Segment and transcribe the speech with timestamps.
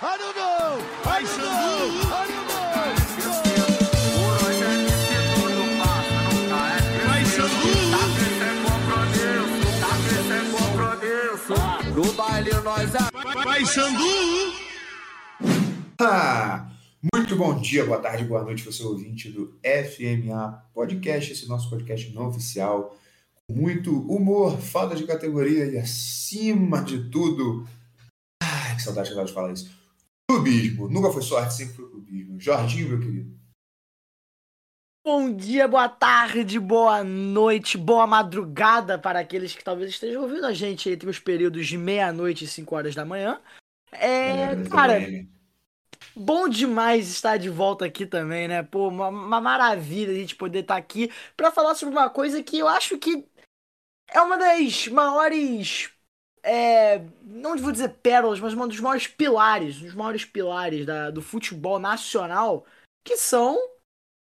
[0.00, 0.78] I don't know.
[1.10, 1.90] I don't know.
[2.14, 2.58] I don't know.
[11.96, 13.10] No baile nós a...
[13.42, 14.04] Vai, Xandu!
[16.00, 16.70] Ah,
[17.12, 22.14] muito bom dia, boa tarde, boa noite, você ouvinte do FMA Podcast, esse nosso podcast
[22.14, 22.96] não oficial,
[23.48, 27.66] com muito humor, falta de categoria e, acima de tudo,
[28.40, 29.76] ai, que saudade de falar isso,
[30.28, 30.88] clubismo.
[30.88, 32.38] Nunca foi sorte, sempre foi clubismo.
[32.38, 33.38] Jorginho, meu querido.
[35.02, 40.52] Bom dia, boa tarde, boa noite, boa madrugada para aqueles que talvez estejam ouvindo a
[40.52, 43.40] gente entre os períodos de meia-noite e 5 horas da manhã.
[43.90, 45.00] É, cara,
[46.14, 48.62] bom demais estar de volta aqui também, né?
[48.62, 52.58] Pô, uma, uma maravilha a gente poder estar aqui para falar sobre uma coisa que
[52.58, 53.26] eu acho que
[54.10, 55.90] é uma das maiores.
[56.42, 61.10] É, não vou dizer pérolas, mas um dos maiores pilares, um dos maiores pilares da,
[61.10, 62.64] do futebol nacional,
[63.04, 63.58] que são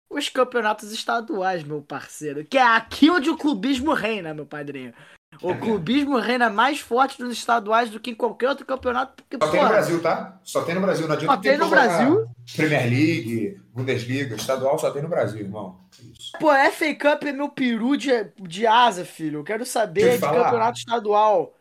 [0.09, 2.45] os campeonatos estaduais, meu parceiro.
[2.45, 4.93] Que é aqui onde o clubismo reina, meu padrinho.
[5.41, 9.23] O clubismo reina mais forte nos estaduais do que em qualquer outro campeonato.
[9.23, 10.39] Porque, Só tem no Brasil, tá?
[10.43, 12.27] Só tem no Brasil, não adianta Só tem no Brasil.
[12.55, 15.79] Premier League, Bundesliga, estadual só tem no Brasil, irmão.
[15.99, 16.31] É Isso.
[16.39, 19.39] Pô, FA Cup é meu peru de, de asa, filho.
[19.39, 20.43] Eu quero saber de falar.
[20.43, 21.55] campeonato estadual.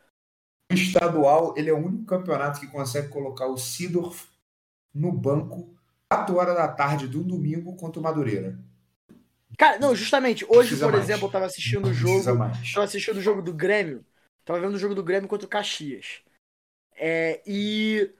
[0.75, 4.27] Estadual, ele é o único campeonato que consegue colocar o Sidorf
[4.95, 5.75] no banco
[6.09, 8.59] 4 horas da tarde de um domingo contra o Madureira.
[9.57, 11.05] Cara, não, justamente, hoje, Precisa por mais.
[11.05, 12.23] exemplo, eu tava assistindo o jogo.
[12.25, 14.05] Tava assistindo o jogo do Grêmio.
[14.45, 16.21] Tava vendo o jogo do Grêmio contra o Caxias.
[16.95, 18.13] É, e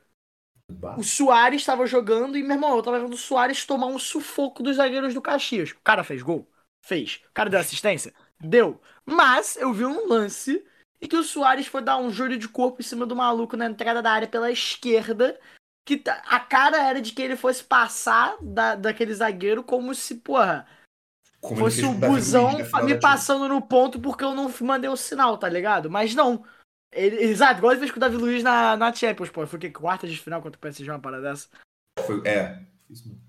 [0.97, 4.63] o Soares tava jogando e, meu irmão, eu tava vendo o Soares tomar um sufoco
[4.63, 5.71] dos zagueiros do Caxias.
[5.71, 6.49] O cara fez gol?
[6.81, 7.21] Fez.
[7.31, 8.13] O cara deu assistência?
[8.41, 8.81] Deu.
[9.05, 10.65] Mas eu vi um lance
[11.03, 13.67] em que o Soares foi dar um joelho de corpo em cima do maluco na
[13.67, 15.39] entrada da área pela esquerda.
[15.85, 20.15] Que tá- a cara era de que ele fosse passar da, daquele zagueiro como se,
[20.15, 20.65] porra,
[21.41, 22.53] Como fosse o busão
[22.85, 25.91] me passando no ponto porque eu não mandei o sinal, tá ligado?
[25.91, 26.45] Mas não.
[26.93, 29.45] Ele, exato, igual ele fez com o Davi Luiz na, na Champions, pô.
[29.47, 29.71] Foi o quê?
[29.71, 31.49] Quarta de final contra o PSG, uma parada dessa?
[32.07, 32.61] Foi- É.
[32.89, 33.23] Isso mesmo.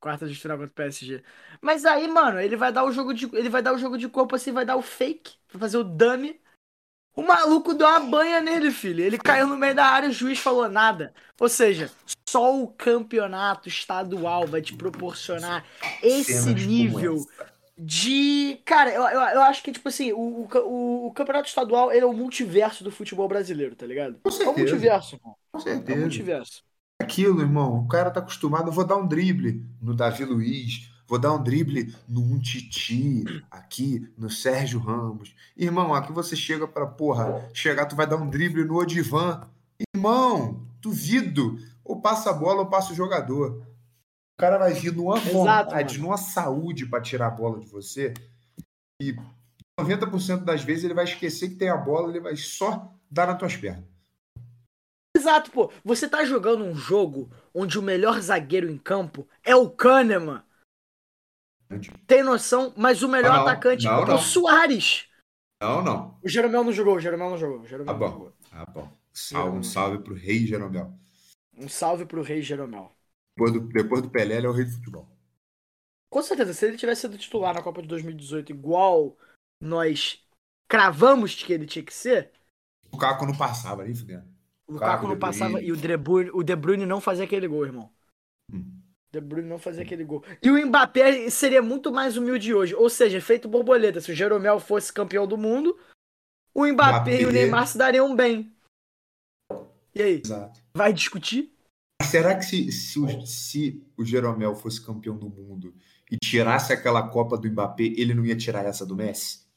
[0.00, 1.22] Quarta de final contra o PSG.
[1.60, 3.26] Mas aí, mano, ele vai dar o jogo de.
[3.36, 5.84] Ele vai dar o jogo de corpo assim, vai dar o fake, vai fazer o
[5.84, 6.40] dummy.
[7.18, 9.02] O maluco deu uma banha nele, filho.
[9.04, 11.12] Ele caiu no meio da área, o juiz falou nada.
[11.40, 11.90] Ou seja,
[12.28, 15.66] só o campeonato estadual vai te proporcionar
[16.00, 17.28] esse nível
[17.76, 18.60] de.
[18.64, 22.06] Cara, eu, eu, eu acho que, tipo assim, o, o, o- campeonato estadual ele é
[22.06, 24.20] o multiverso do futebol brasileiro, tá ligado?
[24.22, 24.56] Com É o certeza.
[24.56, 25.36] multiverso, irmão.
[25.52, 25.98] Com É o certeza.
[25.98, 26.62] multiverso.
[27.00, 27.80] Aquilo, irmão.
[27.84, 28.68] O cara tá acostumado.
[28.68, 30.90] Eu vou dar um drible no Davi Luiz.
[31.08, 35.34] Vou dar um drible no um Titi aqui, no Sérgio Ramos.
[35.56, 39.48] Irmão, aqui você chega pra, porra, chegar, tu vai dar um drible no Odivan.
[39.96, 41.58] Irmão, duvido.
[41.82, 43.52] Ou passa a bola ou passa o jogador.
[44.36, 46.10] O cara vai vir numa Exato, vontade, mano.
[46.10, 48.12] numa saúde pra tirar a bola de você.
[49.00, 49.16] E
[49.80, 53.38] 90% das vezes ele vai esquecer que tem a bola, ele vai só dar nas
[53.38, 53.84] tuas pernas.
[55.16, 55.72] Exato, pô.
[55.82, 60.42] Você tá jogando um jogo onde o melhor zagueiro em campo é o Kahneman.
[62.06, 62.72] Tem noção?
[62.76, 63.42] Mas o melhor Ah, não.
[63.48, 64.18] atacante Não, é o não.
[64.18, 65.08] Soares.
[65.60, 66.18] Não, não.
[66.22, 67.60] O Jeromel não jogou, o Jeromel não jogou.
[67.60, 68.12] O Jeromel Tá não bom.
[68.12, 68.32] jogou.
[68.52, 68.92] Ah, bom.
[69.12, 70.92] Salve, um salve pro rei Jeromel.
[71.56, 72.92] Um salve pro Rei Jeromel.
[73.36, 75.08] Depois do, depois do Pelé, ele é o rei do futebol.
[76.08, 79.16] Com certeza, se ele tivesse sido titular na Copa de 2018 igual
[79.60, 80.24] nós
[80.68, 82.30] cravamos que ele tinha que ser,
[82.92, 84.24] O Caco não passava, nem fudendo.
[84.68, 87.66] o Lukaku não passava e o De Bruyne, o De Bruyne não fazia aquele gol,
[87.66, 87.92] irmão.
[88.52, 88.80] Hum.
[89.10, 90.22] De Bruyne não fazia aquele gol.
[90.42, 92.74] E o Mbappé seria muito mais humilde hoje.
[92.74, 94.00] Ou seja, feito borboleta.
[94.00, 95.78] Se o Jeromel fosse campeão do mundo,
[96.54, 97.22] o Mbappé, Mbappé.
[97.22, 98.52] e o Neymar se dariam bem.
[99.94, 100.22] E aí?
[100.24, 100.60] Exato.
[100.74, 101.50] Vai discutir?
[102.00, 105.74] Mas será que se, se, o, se o Jeromel fosse campeão do mundo
[106.10, 109.47] e tirasse aquela Copa do Mbappé, ele não ia tirar essa do Messi?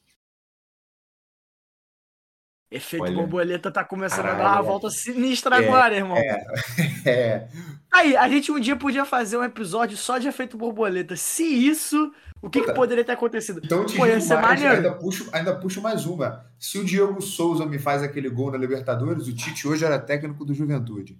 [2.72, 3.14] Efeito Olha.
[3.14, 4.64] borboleta tá começando a Caralho, dar uma é.
[4.64, 6.18] volta sinistra É, agora, irmão.
[7.06, 7.48] É.
[7.91, 11.18] Aí, a gente um dia podia fazer um episódio só de efeito borboleta.
[11.18, 13.59] Se isso, o que, que poderia ter acontecido?
[13.62, 16.46] Então te Pô, ia ser mais, ainda puxo, ainda puxo mais uma.
[16.58, 20.46] Se o Diego Souza me faz aquele gol na Libertadores, o Tite hoje era técnico
[20.46, 21.20] do Juventude.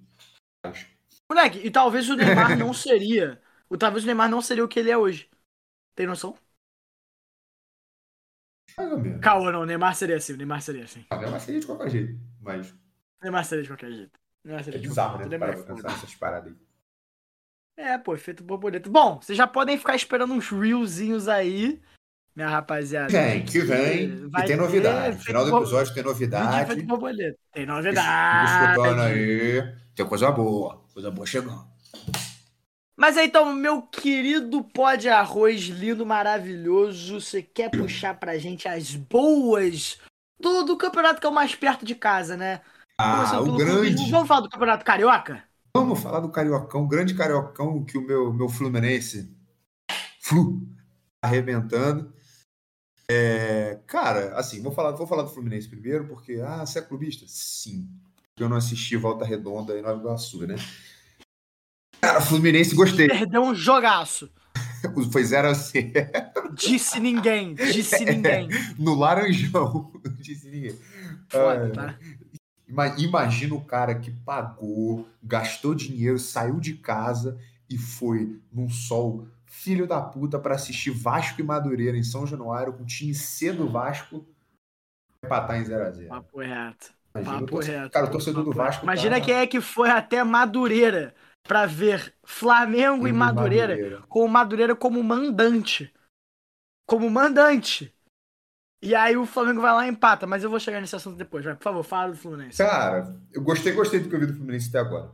[1.30, 3.42] Moleque, e talvez o Neymar não seria.
[3.70, 5.30] O, talvez o Neymar não seria o que ele é hoje.
[5.96, 6.36] Tem noção?
[8.78, 9.22] Mais ou menos.
[9.22, 9.66] Calma, não.
[9.66, 10.36] Neymar seria assim.
[10.36, 11.06] Neymar seria assim.
[11.10, 12.20] Ah, Mas seria de qualquer jeito.
[12.40, 12.74] Mas
[13.22, 14.20] Neymar seria de qualquer jeito.
[14.44, 15.38] Neymar é seria de bizarro, qualquer né?
[15.38, 15.94] Para Neymar é pensar foda.
[15.94, 17.86] nessas paradas aí.
[17.86, 18.90] É, pô, efeito borboleta.
[18.90, 21.82] Bom, vocês já podem ficar esperando uns reelzinhos aí,
[22.36, 23.10] minha rapaziada.
[23.10, 24.30] Vem, que vem.
[24.30, 25.18] Vai e tem novidade.
[25.18, 26.62] No final do episódio tem novidade.
[26.72, 27.40] efeito borboleta.
[27.54, 28.72] Tem novidade.
[28.72, 29.82] escutando aí.
[29.98, 31.64] É coisa boa, coisa boa chegando.
[33.02, 38.68] Mas aí, então, meu querido pó de arroz lindo, maravilhoso, você quer puxar pra gente
[38.68, 39.98] as boas
[40.40, 42.62] do, do campeonato que é o mais perto de casa, né?
[43.00, 44.08] Ah, o grande.
[44.12, 45.44] Vamos falar do campeonato carioca?
[45.76, 49.36] Vamos falar do Cariocão, grande Cariocão que o meu, meu Fluminense
[50.22, 50.62] Flu
[51.24, 52.14] arrebentando.
[53.10, 57.26] É, cara, assim, vou falar, vou falar do Fluminense primeiro, porque, ah, você é clubista?
[57.28, 57.90] Sim.
[58.38, 60.56] Eu não assisti Volta Redonda em Nova Iguaçu, né?
[62.12, 63.08] Cara, Fluminense, gostei.
[63.08, 64.30] Perdeu um jogaço.
[65.14, 65.94] Foi 0 a 0
[66.54, 68.50] Disse ninguém, disse ninguém.
[68.78, 69.92] no Laranjão.
[70.04, 70.78] Não disse ninguém.
[71.30, 71.70] Foda, É.
[71.70, 71.96] tá?
[72.68, 79.26] Ima- Imagina o cara que pagou, gastou dinheiro, saiu de casa e foi num sol
[79.46, 83.54] filho da puta pra assistir Vasco e Madureira em São Januário com o time C
[83.54, 84.26] do Vasco
[85.24, 86.08] empatar em 0x0.
[86.10, 86.92] Papo reto.
[87.16, 87.90] Imagina Papo reto.
[87.92, 88.64] Cara, o torcedor do Papo.
[88.64, 88.84] Vasco.
[88.86, 94.30] Imagina tá- quem é que foi até Madureira pra ver Flamengo e Madureira, com o
[94.30, 95.94] Madureira como mandante.
[96.88, 97.94] Como mandante.
[98.84, 101.46] E aí o Flamengo vai lá e empata, mas eu vou chegar nesse assunto depois.
[101.46, 102.58] Vai, por favor, fala do Fluminense.
[102.58, 105.12] Cara, eu gostei, gostei do que eu vi do Fluminense até agora.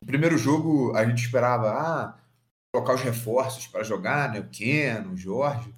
[0.00, 2.18] No primeiro jogo, a gente esperava ah,
[2.74, 4.40] colocar os reforços para jogar, né?
[4.40, 5.72] O Keno, o Jorge.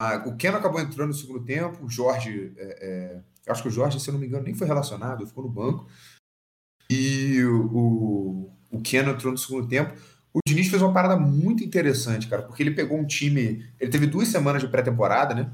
[0.00, 2.52] Ah, o Keno acabou entrando no segundo tempo, o Jorge.
[2.56, 5.44] é, é, acho que o Jorge, se eu não me engano, nem foi relacionado, ficou
[5.44, 5.88] no banco.
[6.90, 8.39] E o, o
[8.90, 9.94] Keno entrou no segundo tempo.
[10.32, 13.68] O Diniz fez uma parada muito interessante, cara, porque ele pegou um time.
[13.78, 15.52] Ele teve duas semanas de pré-temporada, né?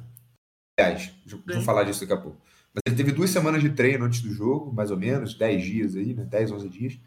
[0.78, 1.12] Aliás,
[1.46, 2.38] vou falar disso daqui a pouco.
[2.74, 5.96] Mas ele teve duas semanas de treino antes do jogo, mais ou menos, 10 dias
[5.96, 6.24] aí, né?
[6.24, 6.98] 10, 11 dias.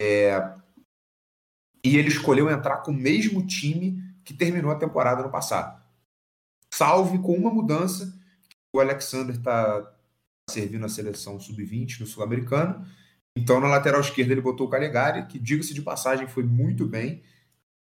[0.00, 0.54] É,
[1.84, 5.82] E ele escolheu entrar com o mesmo time que terminou a temporada no passado.
[6.72, 8.18] Salve com uma mudança,
[8.74, 9.94] o Alexander está
[10.48, 12.86] servindo a seleção sub-20 no Sul-Americano.
[13.36, 17.22] Então, na lateral esquerda, ele botou o Calegari, que, diga-se de passagem, foi muito bem.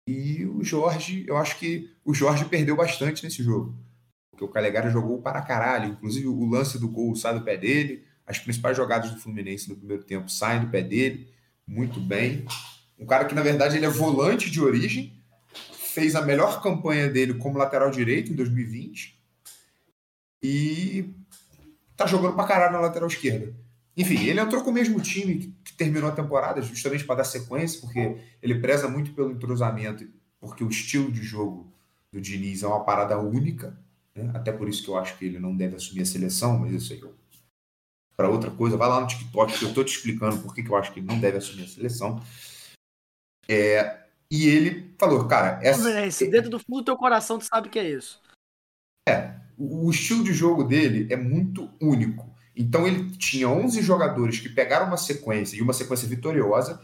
[0.08, 3.76] E o Jorge, eu acho que o Jorge perdeu bastante nesse jogo.
[4.32, 5.92] Porque o Calegari jogou para caralho.
[5.92, 8.04] Inclusive, o lance do gol sai do pé dele.
[8.26, 11.30] As principais jogadas do Fluminense no primeiro tempo saem do pé dele.
[11.66, 12.46] Muito bem.
[12.98, 15.14] Um cara que, na verdade, ele é volante de origem.
[15.72, 19.18] Fez a melhor campanha dele como lateral direito em 2020.
[20.44, 21.14] E
[21.96, 23.56] tá jogando pra caralho na lateral esquerda.
[23.98, 27.80] Enfim, ele entrou com o mesmo time que, terminou a temporada, justamente para dar sequência,
[27.80, 30.08] porque ele preza muito pelo entrosamento,
[30.40, 31.72] porque o estilo de jogo
[32.12, 33.78] do Diniz é uma parada única,
[34.14, 34.32] né?
[34.34, 36.94] até por isso que eu acho que ele não deve assumir a seleção, mas isso
[36.94, 37.02] aí
[38.16, 40.70] para outra coisa, vai lá no TikTok que eu tô te explicando por que que
[40.70, 42.22] eu acho que ele não deve assumir a seleção.
[43.48, 47.70] É, e ele falou, cara, essa, Fluminense, dentro do fundo do teu coração, tu sabe
[47.70, 48.22] que é isso.
[49.58, 52.35] o o estilo de jogo dele é muito único.
[52.56, 56.80] Então ele tinha 11 jogadores que pegaram uma sequência e uma sequência vitoriosa,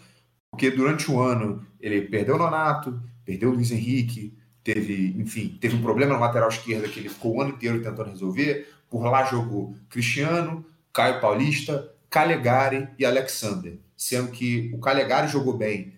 [0.50, 5.76] porque durante o ano ele perdeu o Nonato, perdeu o Luiz Henrique, teve, enfim, teve
[5.76, 8.68] um problema na lateral esquerda que ele ficou o ano inteiro tentando resolver.
[8.90, 15.94] Por lá jogou Cristiano, Caio Paulista, Calegari e Alexander, sendo que o Calegari jogou bem,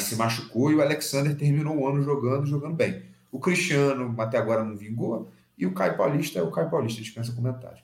[0.00, 3.02] se machucou e o Alexander terminou o ano jogando, jogando bem.
[3.30, 7.32] O Cristiano até agora não vingou e o Caio Paulista é o Caio Paulista, dispensa
[7.32, 7.82] comentário.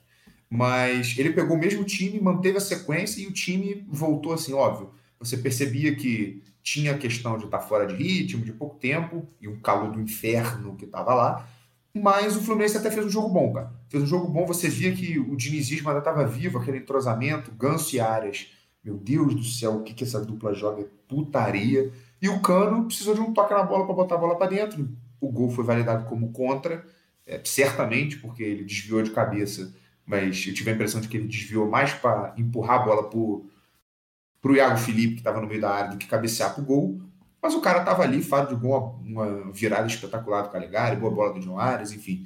[0.49, 4.91] Mas ele pegou o mesmo time, manteve a sequência e o time voltou assim, óbvio.
[5.19, 9.47] Você percebia que tinha a questão de estar fora de ritmo, de pouco tempo, e
[9.47, 11.47] um calor do inferno que estava lá.
[11.93, 13.71] Mas o Fluminense até fez um jogo bom, cara.
[13.87, 17.95] Fez um jogo bom, você via que o dinizismo ainda estava vivo, aquele entrosamento, Ganso
[17.95, 18.51] e Arias.
[18.83, 20.81] Meu Deus do céu, o que, que essa dupla joga?
[20.81, 21.91] É Putaria.
[22.21, 24.89] E o Cano precisou de um toque na bola para botar a bola para dentro.
[25.21, 26.85] O gol foi validado como contra,
[27.25, 29.73] é, certamente, porque ele desviou de cabeça
[30.05, 33.17] mas eu tive a impressão de que ele desviou mais para empurrar a bola para
[33.17, 37.01] o Iago Felipe, que estava no meio da área, do que cabecear para o gol.
[37.41, 41.33] Mas o cara estava ali, faro de gol, uma, virada espetacular do Calegari, boa bola
[41.33, 42.25] do John Arias, enfim.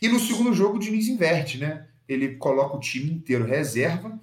[0.00, 1.86] E no segundo jogo o Diniz inverte, né?
[2.08, 4.18] Ele coloca o time inteiro reserva,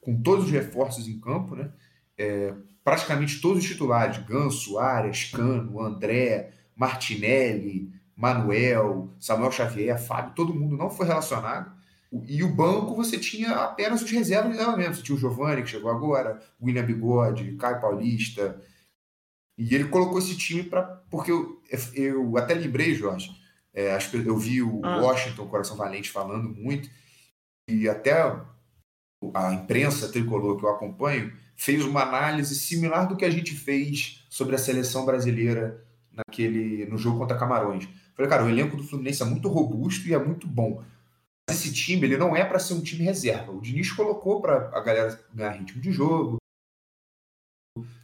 [0.00, 1.72] com todos os reforços em campo, né?
[2.18, 2.54] É,
[2.84, 10.76] praticamente todos os titulares, Ganso, Arias, Cano, André, Martinelli, Manuel, Samuel Xavier, Fábio, todo mundo
[10.76, 11.72] não foi relacionado.
[12.28, 14.98] E o banco você tinha apenas os reservas de elementos.
[14.98, 18.60] Você tinha o Giovanni, que chegou agora, William Bigode, Caio Paulista.
[19.56, 20.82] E ele colocou esse time para.
[21.10, 21.62] Porque eu,
[21.94, 23.30] eu até lembrei, Jorge,
[23.72, 25.00] é, acho que eu vi o Ah.
[25.00, 26.90] Washington, Coração Valente, falando muito,
[27.68, 28.20] e até
[29.34, 34.24] a imprensa tricolor que eu acompanho fez uma análise similar do que a gente fez
[34.28, 37.88] sobre a seleção brasileira naquele no jogo contra Camarões.
[38.14, 40.82] Falei, cara, o elenco do Fluminense é muito robusto e é muito bom.
[41.50, 43.52] Esse time ele não é para ser um time reserva.
[43.52, 46.36] O Diniz colocou para a galera ganhar ritmo de jogo,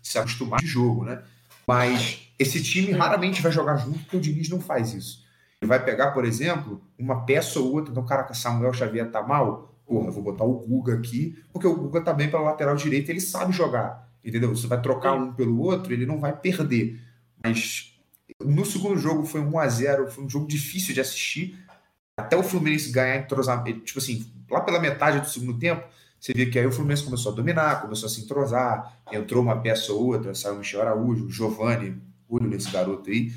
[0.02, 1.22] se acostumar de jogo, né?
[1.66, 5.24] Mas esse time raramente vai jogar junto porque o Diniz não faz isso.
[5.60, 9.74] Ele vai pegar, por exemplo, uma peça ou outra, então, caraca, Samuel Xavier tá mal,
[9.84, 13.20] porra, vou botar o Guga aqui, porque o Guga tá bem pela lateral direita, ele
[13.20, 14.54] sabe jogar, entendeu?
[14.54, 17.00] Você vai trocar um pelo outro, ele não vai perder.
[17.42, 17.98] Mas
[18.40, 21.58] no segundo jogo foi 1 a 0 foi um jogo difícil de assistir.
[22.18, 25.86] Até o Fluminense ganhar entrosamento, tipo assim, lá pela metade do segundo tempo,
[26.18, 29.60] você vê que aí o Fluminense começou a dominar, começou a se entrosar, entrou uma
[29.60, 31.96] peça ou outra, saiu o Michel Araújo, o Giovanni,
[32.28, 33.32] olho nesse garoto aí,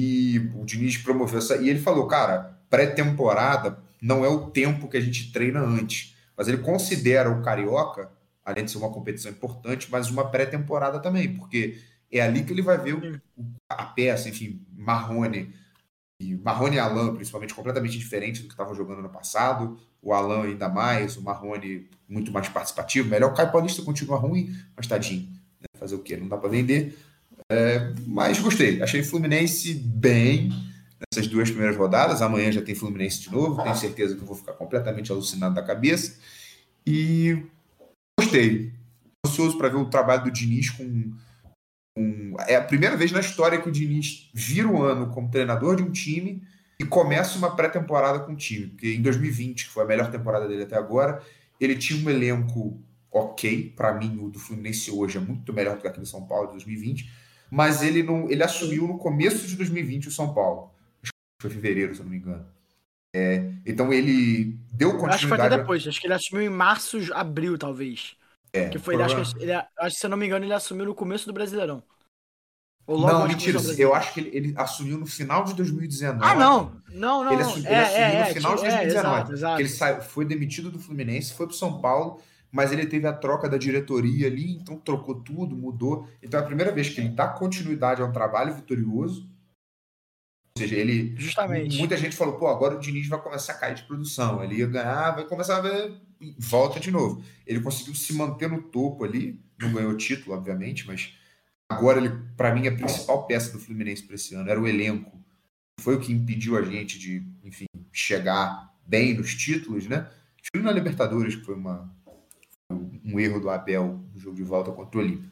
[0.00, 1.56] e o Diniz promoveu essa.
[1.58, 6.48] E ele falou, cara, pré-temporada não é o tempo que a gente treina antes, mas
[6.48, 8.10] ele considera o Carioca,
[8.44, 11.78] além de ser uma competição importante, mas uma pré-temporada também, porque
[12.10, 13.20] é ali que ele vai ver o,
[13.68, 15.54] a peça, enfim, Marrone
[16.20, 19.78] e Marrone e Alan, principalmente, completamente diferente do que estavam jogando no passado.
[20.02, 23.08] O Alan ainda mais, o Marrone muito mais participativo.
[23.08, 25.28] Melhor, o Caio Paulista continua ruim, mas tadinho.
[25.60, 25.66] Né?
[25.78, 26.16] Fazer o quê?
[26.16, 26.98] Não dá para vender.
[27.50, 28.82] É, mas gostei.
[28.82, 30.50] Achei Fluminense bem
[31.00, 32.20] nessas duas primeiras rodadas.
[32.20, 33.62] Amanhã já tem Fluminense de novo.
[33.62, 36.18] Tenho certeza que eu vou ficar completamente alucinado da cabeça.
[36.84, 37.44] E
[38.18, 38.72] gostei.
[39.24, 41.12] Ansioso para ver o trabalho do Diniz com
[41.98, 45.76] um, é a primeira vez na história que o Diniz vira o ano como treinador
[45.76, 46.42] de um time
[46.78, 48.68] e começa uma pré-temporada com o time.
[48.68, 51.20] Porque em 2020, que foi a melhor temporada dele até agora,
[51.60, 53.72] ele tinha um elenco ok.
[53.76, 56.52] Para mim, o do Fluminense hoje é muito melhor do que aquele São Paulo de
[56.52, 57.10] 2020.
[57.50, 60.70] Mas ele, não, ele assumiu no começo de 2020 o São Paulo.
[61.02, 62.46] Acho que foi fevereiro, se eu não me engano.
[63.14, 65.14] É, então ele deu continuidade.
[65.14, 65.86] Acho que foi até depois.
[65.86, 68.16] Acho que ele assumiu em março, abril, talvez.
[68.52, 70.52] É, que foi, ele, acho, que ele, acho que, se eu não me engano, ele
[70.52, 71.82] assumiu no começo do Brasileirão.
[72.88, 73.58] não, mentira.
[73.76, 76.24] Eu acho que ele, ele, assumiu no final de 2019.
[76.24, 76.80] Ah, não.
[76.88, 77.32] Não, não.
[77.32, 78.72] Ele, assumiu, é, ele assumiu é, no final de 2019.
[78.72, 79.60] É, exato, exato.
[79.60, 82.18] Ele saiu, foi demitido do Fluminense, foi pro São Paulo,
[82.50, 86.08] mas ele teve a troca da diretoria ali, então trocou tudo, mudou.
[86.22, 89.28] Então é a primeira vez que ele dá continuidade a um trabalho vitorioso.
[90.62, 91.14] Ou seja, ele.
[91.16, 91.78] Justamente.
[91.78, 94.42] Muita gente falou, pô, agora o Diniz vai começar a cair de produção.
[94.42, 95.92] Ele ia ganhar, vai começar a ver
[96.38, 97.22] volta de novo.
[97.46, 101.14] Ele conseguiu se manter no topo ali, não ganhou título, obviamente, mas
[101.68, 105.16] agora ele, para mim, a principal peça do Fluminense para esse ano era o elenco.
[105.80, 110.08] Foi o que impediu a gente de, enfim, chegar bem nos títulos, né?
[110.42, 111.94] Tive na Libertadores, que foi uma,
[113.04, 115.30] um erro do Abel no jogo de volta contra o Olímpio.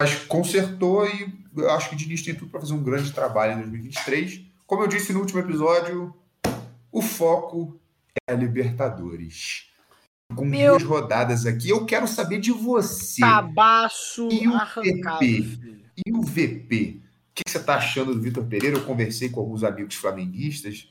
[0.00, 3.52] Mas consertou e eu acho que o Diniz tem tudo para fazer um grande trabalho
[3.52, 4.42] em 2023.
[4.66, 6.14] Como eu disse no último episódio,
[6.90, 7.78] o foco
[8.28, 9.72] é a Libertadores
[10.34, 10.78] com Meu...
[10.78, 11.70] duas rodadas aqui.
[11.70, 13.20] Eu quero saber de você.
[13.20, 15.84] Cabaço e o arrancado, VP.
[16.06, 17.00] E o VP?
[17.30, 18.76] O que você está achando do Vitor Pereira?
[18.76, 20.88] Eu conversei com alguns amigos flamenguistas,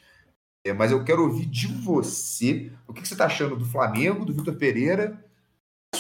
[0.66, 4.34] é, mas eu quero ouvir de você o que você está achando do Flamengo, do
[4.34, 5.24] Vitor Pereira,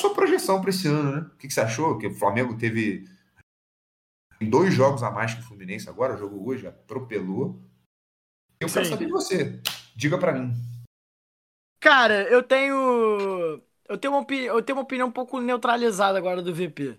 [0.04, 1.32] sua projeção para esse ano, né?
[1.34, 1.98] O que você achou?
[1.98, 3.06] Que o Flamengo teve
[4.42, 7.62] dois jogos a mais que o Fluminense agora, jogou hoje, atropelou.
[8.60, 8.92] Eu quero Sim.
[8.92, 9.62] saber de você.
[9.96, 10.54] Diga para mim.
[11.80, 13.62] Cara, eu tenho.
[13.88, 16.98] Eu tenho, uma, eu tenho uma opinião um pouco neutralizada agora do VP.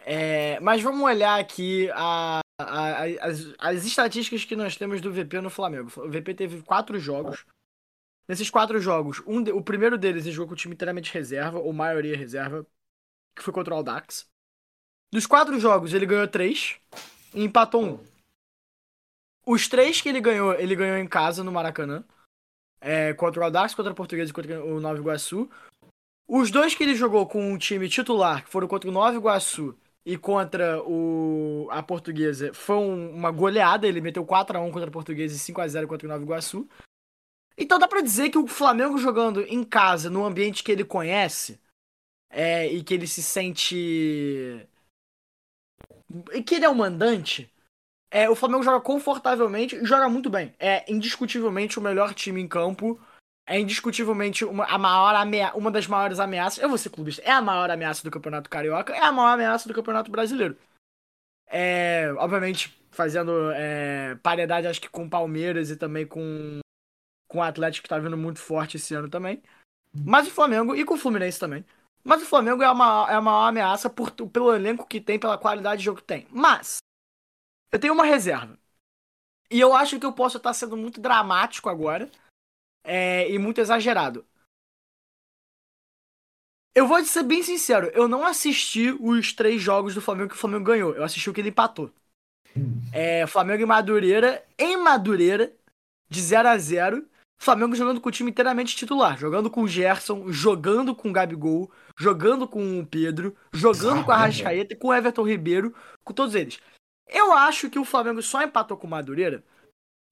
[0.00, 5.12] É, mas vamos olhar aqui a, a, a, as, as estatísticas que nós temos do
[5.12, 5.90] VP no Flamengo.
[5.96, 7.46] O VP teve quatro jogos.
[8.26, 11.58] Nesses quatro jogos, um de, o primeiro deles ele jogou com o time inteiramente reserva,
[11.58, 12.66] ou maioria reserva,
[13.36, 14.26] que foi contra o Aldax.
[15.12, 16.80] Dos quatro jogos, ele ganhou três
[17.34, 18.14] e empatou um.
[19.46, 22.04] Os três que ele ganhou, ele ganhou em casa no Maracanã
[22.80, 25.50] é, contra o Audax, contra o Português e contra o Nova Iguaçu.
[26.26, 29.76] Os dois que ele jogou com o time titular, que foram contra o Nova Iguaçu
[30.04, 33.86] e contra o, a Portuguesa, foi uma goleada.
[33.86, 36.68] Ele meteu 4x1 contra a Portuguesa e 5x0 contra o Nova Iguaçu.
[37.56, 41.60] Então dá pra dizer que o Flamengo jogando em casa, no ambiente que ele conhece,
[42.30, 43.76] é, e que ele se sente.
[46.32, 47.50] e que ele é o mandante,
[48.10, 50.54] é, o Flamengo joga confortavelmente e joga muito bem.
[50.58, 53.00] É indiscutivelmente o melhor time em campo.
[53.46, 56.62] É indiscutivelmente uma, a maior amea uma das maiores ameaças.
[56.62, 57.22] Eu vou ser clubista.
[57.22, 58.94] É a maior ameaça do Campeonato Carioca.
[58.94, 60.56] É a maior ameaça do Campeonato Brasileiro.
[61.46, 66.60] É, obviamente, fazendo é, paridade, acho que com Palmeiras e também com,
[67.34, 69.42] com o Atlético, que tá vindo muito forte esse ano também.
[69.92, 71.64] Mas o Flamengo, e com o Fluminense também.
[72.04, 75.18] Mas o Flamengo é a maior, é a maior ameaça por, pelo elenco que tem,
[75.18, 76.28] pela qualidade de jogo que tem.
[76.30, 76.78] Mas,
[77.72, 78.56] eu tenho uma reserva.
[79.50, 82.08] E eu acho que eu posso estar sendo muito dramático agora.
[82.84, 84.24] É, e muito exagerado.
[86.72, 90.38] Eu vou ser bem sincero, eu não assisti os três jogos do Flamengo que o
[90.38, 90.94] Flamengo ganhou.
[90.94, 91.90] Eu assisti o que ele empatou.
[92.92, 95.52] É, Flamengo e Madureira, em Madureira,
[96.08, 97.08] de 0 a 0
[97.40, 101.70] Flamengo jogando com o time inteiramente titular, jogando com o Gerson, jogando com o Gabigol,
[101.98, 106.34] jogando com o Pedro, jogando Ah, com a Rascaeta, com o Everton Ribeiro, com todos
[106.34, 106.58] eles.
[107.08, 109.44] Eu acho que o Flamengo só empatou com o Madureira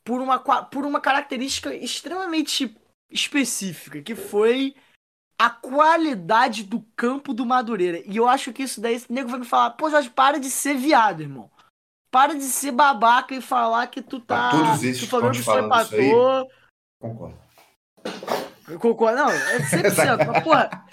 [0.05, 2.77] por uma, por uma característica extremamente
[3.11, 4.75] específica, que foi
[5.39, 8.03] a qualidade do campo do Madureira.
[8.05, 10.51] E eu acho que isso daí, esse nego vai me falar, pô, Jorge, para de
[10.51, 11.51] ser viado, irmão.
[12.11, 14.51] Para de ser babaca e falar que tu tá.
[14.51, 16.49] Pra todos esses que o Flamengo só empatou.
[17.03, 17.37] Concordo.
[18.69, 20.25] Eu concordo, não, é 100%.
[20.25, 20.85] mas, porra,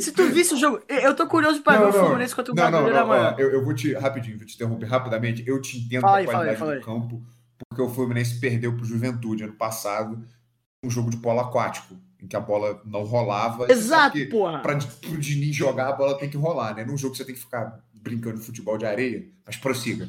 [0.00, 0.80] se tu visse o jogo.
[0.88, 3.34] eu- tô curioso pra ver o Fluminense contra o não, não, Madureira não, amanhã.
[3.38, 5.44] eu, eu vou te, rapidinho, vou te interromper rapidamente.
[5.46, 7.22] Eu te entendo Fala aí, fala aí, qualidade fala do campo,
[7.68, 10.26] porque o Fluminense perdeu pro Juventude ano passado
[10.82, 13.70] um jogo de polo aquático, em que a bola não rolava.
[13.70, 14.60] Exato, que porra.
[14.60, 16.84] Pra, pro Diniz jogar, a bola tem que rolar, né?
[16.84, 20.08] Num jogo você tem que ficar brincando de futebol de areia, mas prossiga.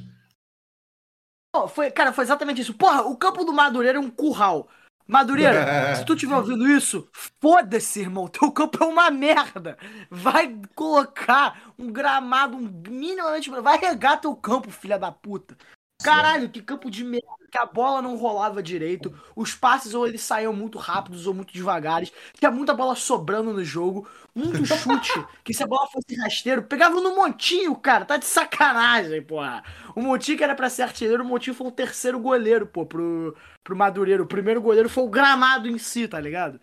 [1.53, 2.73] Pô, foi, cara, foi exatamente isso.
[2.73, 4.67] Porra, o campo do Madureira é um curral.
[5.07, 7.07] Madureira, se tu tiver ouvindo isso,
[7.39, 8.27] foda-se, irmão.
[8.27, 9.77] Teu campo é uma merda.
[10.09, 13.49] Vai colocar um gramado um minimamente.
[13.49, 15.57] Vai regar teu campo, filha da puta.
[16.01, 17.42] Caralho, que campo de merda.
[17.53, 19.13] Que a bola não rolava direito.
[19.35, 22.11] Os passes ou eles saíam muito rápidos ou muito devagares.
[22.39, 24.07] Tinha muita bola sobrando no jogo.
[24.33, 25.27] Muito chute.
[25.43, 28.05] que se a bola fosse rasteiro, pegava no montinho, cara.
[28.05, 29.63] Tá de sacanagem, porra.
[29.95, 33.37] O Montinho que era pra ser artilheiro, o Montinho foi o terceiro goleiro, pô, pro,
[33.63, 34.23] pro Madureira.
[34.23, 36.59] O primeiro goleiro foi o gramado em si, tá ligado?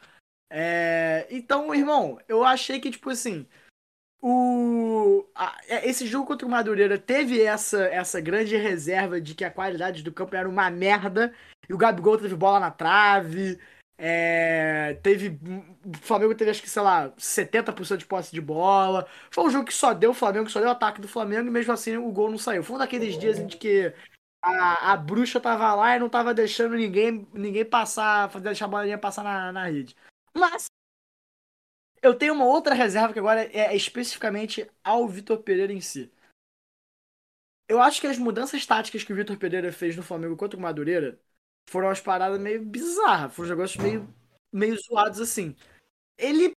[0.50, 3.46] É, Então, irmão, eu achei que, tipo assim,
[4.22, 5.26] o...
[5.34, 9.50] a- é, esse jogo contra o Madureira teve essa, essa grande reserva de que a
[9.50, 11.32] qualidade do campo era uma merda
[11.68, 13.58] e o Gabigol teve bola na trave.
[13.98, 15.38] é, Teve.
[15.84, 19.06] O Flamengo teve, acho que, sei lá, 70% de posse de bola.
[19.30, 21.72] Foi um jogo que só deu o Flamengo, só deu ataque do Flamengo e mesmo
[21.72, 22.62] assim o gol não saiu.
[22.62, 23.92] Foi um daqueles dias em que
[24.42, 28.98] a, a bruxa tava lá e não tava deixando ninguém, ninguém passar, fazer a bolinha
[28.98, 29.94] passar na, na rede.
[30.34, 30.66] Mas
[32.02, 36.10] eu tenho uma outra reserva que agora é especificamente ao Vitor Pereira em si.
[37.68, 40.62] Eu acho que as mudanças táticas que o Vitor Pereira fez no Flamengo contra o
[40.62, 41.20] Madureira
[41.68, 44.14] foram umas paradas meio bizarras, foram uns negócios meio,
[44.52, 45.54] meio zoados assim.
[46.18, 46.52] Ele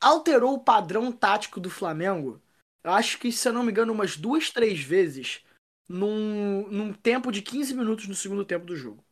[0.00, 2.42] alterou o padrão tático do Flamengo,
[2.86, 5.44] eu acho que, se eu não me engano, umas duas, três vezes
[5.88, 9.04] num, num tempo de 15 minutos no segundo tempo do jogo.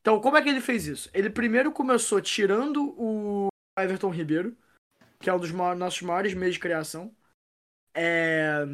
[0.00, 1.10] Então, como é que ele fez isso?
[1.12, 3.48] Ele primeiro começou tirando o
[3.82, 4.56] Everton Ribeiro,
[5.20, 7.14] que é um dos maior- nossos maiores meios de criação.
[7.94, 8.64] É,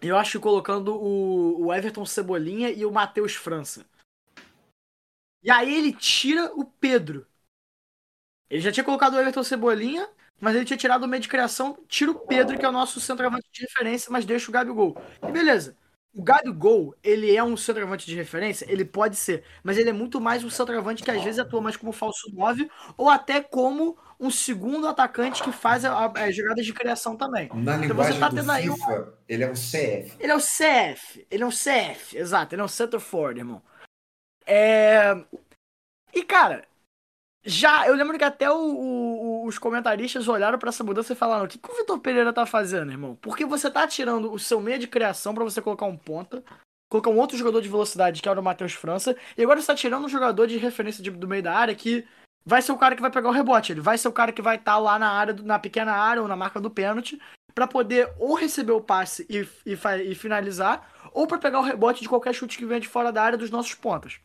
[0.00, 3.84] Eu acho que colocando o, o Everton Cebolinha e o Matheus França.
[5.42, 7.26] E aí ele tira o Pedro.
[8.50, 10.08] Ele já tinha colocado o Everton Cebolinha,
[10.40, 13.00] mas ele tinha tirado o meio de criação, tira o Pedro, que é o nosso
[13.00, 14.96] centroavante de referência, mas deixa o Gabigol.
[15.22, 15.76] E beleza.
[16.18, 18.66] O Gabigol, ele é um centroavante de referência?
[18.68, 21.76] Ele pode ser, mas ele é muito mais um centroavante que às vezes atua mais
[21.76, 26.66] como falso 9 ou até como um segundo atacante que faz a, a- as jogadas
[26.66, 27.48] de criação também.
[27.54, 30.16] Na Então linguagem você tá do tendo aí um- FIFA, ele é um CF.
[30.18, 33.62] Ele é o CF, ele é um CF, exato, ele é um center forward, irmão.
[34.44, 35.14] É...
[36.12, 36.64] E cara,
[37.44, 41.44] já, eu lembro que até o- o- os comentaristas olharam pra essa mudança e falaram:
[41.44, 43.16] o que, que o Vitor Pereira tá fazendo, irmão?
[43.16, 46.42] Porque você tá tirando o seu meio de criação pra você colocar um ponta,
[46.90, 49.74] colocar um outro jogador de velocidade, que era o Matheus França, e agora você tá
[49.74, 52.06] tirando um jogador de referência de- do meio da área que
[52.44, 54.42] vai ser o cara que vai pegar o rebote, ele vai ser o cara que
[54.42, 57.20] vai estar lá na área, na pequena área ou na marca do pênalti,
[57.54, 62.00] pra poder ou receber o passe e, e, e finalizar, ou pra pegar o rebote
[62.00, 64.20] de qualquer chute que venha de fora da área dos nossos pontas.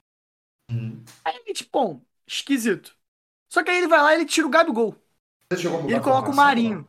[0.71, 1.03] Uhum.
[1.25, 2.95] Aí, tipo, bom, esquisito.
[3.53, 4.95] Só que aí ele vai lá e ele tira o Gabigol.
[5.87, 6.87] E ele coloca o Marinho.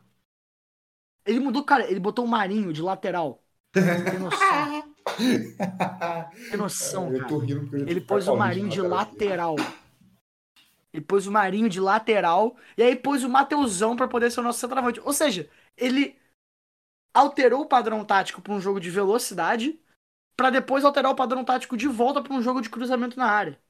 [1.27, 3.45] Ele mudou, cara, ele botou o Marinho de lateral.
[3.71, 4.95] Tem noção.
[6.49, 7.29] Tem noção, Eu cara.
[7.29, 9.57] tô rindo porque eu já Ele pôs o Marinho de lateral.
[10.91, 12.57] Ele pôs o Marinho de lateral.
[12.79, 15.01] E aí pôs o Mateusão pra poder ser o nosso centroavante.
[15.01, 16.19] Ou seja, ele
[17.13, 19.79] alterou o padrão tático pra um jogo de velocidade.
[20.35, 23.61] Pra depois alterar o padrão tático de volta pra um jogo de cruzamento na área.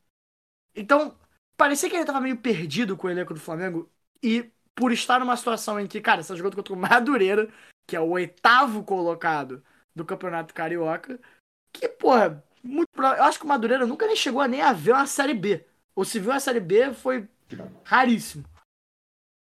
[0.76, 1.18] Então,
[1.56, 3.90] parecia que ele tava meio perdido com o elenco do Flamengo.
[4.22, 7.48] E por estar numa situação em que, cara, você tá jogando contra o Madureira,
[7.86, 9.62] que é o oitavo colocado
[9.94, 11.20] do Campeonato Carioca.
[11.72, 14.92] Que, porra, muito Eu acho que o Madureira nunca nem chegou a nem a ver
[14.92, 15.64] uma Série B.
[15.94, 17.28] Ou se viu a Série B, foi
[17.84, 18.44] raríssimo.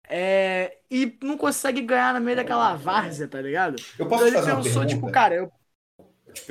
[0.08, 3.76] É, e não consegue ganhar no meio daquela várzea, tá ligado?
[3.98, 5.52] Eu posso Então te ele uma pensou, tipo, cara, eu.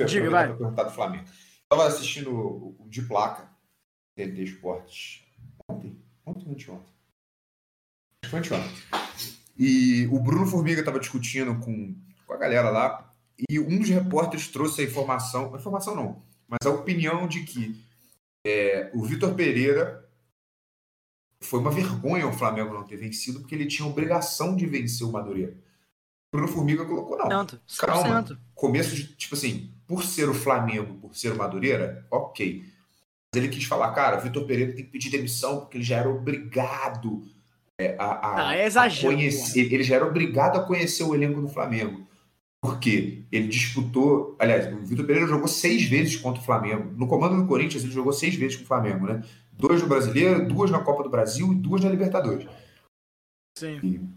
[0.05, 0.47] Diga, vai.
[0.47, 1.25] perguntar do Flamengo.
[1.25, 3.49] Eu tava assistindo o, de placa,
[4.15, 5.24] TNT Esportes,
[5.69, 6.93] ontem, ontem ou anteontem?
[8.21, 8.71] Acho que foi anteontem.
[9.57, 13.13] E o Bruno Formiga tava discutindo com, com a galera lá,
[13.49, 17.83] e um dos repórteres trouxe a informação, a informação não, mas a opinião de que
[18.45, 20.05] é, o Vitor Pereira
[21.41, 25.11] foi uma vergonha o Flamengo não ter vencido, porque ele tinha obrigação de vencer o
[25.11, 25.53] Madureira.
[26.33, 27.29] O Bruno Formiga colocou, não.
[27.29, 28.23] Tanto, Calma.
[28.23, 28.37] 100%.
[28.53, 32.65] Começo de, tipo assim, por ser o Flamengo, por ser o Madureira, ok.
[33.35, 36.09] Ele quis falar, cara, o Vitor Pereira tem que pedir demissão, porque ele já era
[36.09, 37.23] obrigado
[37.79, 39.73] é, a, a- Ah, é a conhecer.
[39.73, 42.05] Ele já era obrigado a conhecer o elenco do Flamengo.
[42.61, 44.35] Porque ele disputou.
[44.39, 46.91] Aliás, o Vitor Pereira jogou seis vezes contra o Flamengo.
[46.97, 49.23] No comando do Corinthians, ele jogou seis vezes com o Flamengo, né?
[49.51, 52.47] Dois no Brasileiro, duas na Copa do Brasil e duas na Libertadores.
[53.57, 54.09] Sim.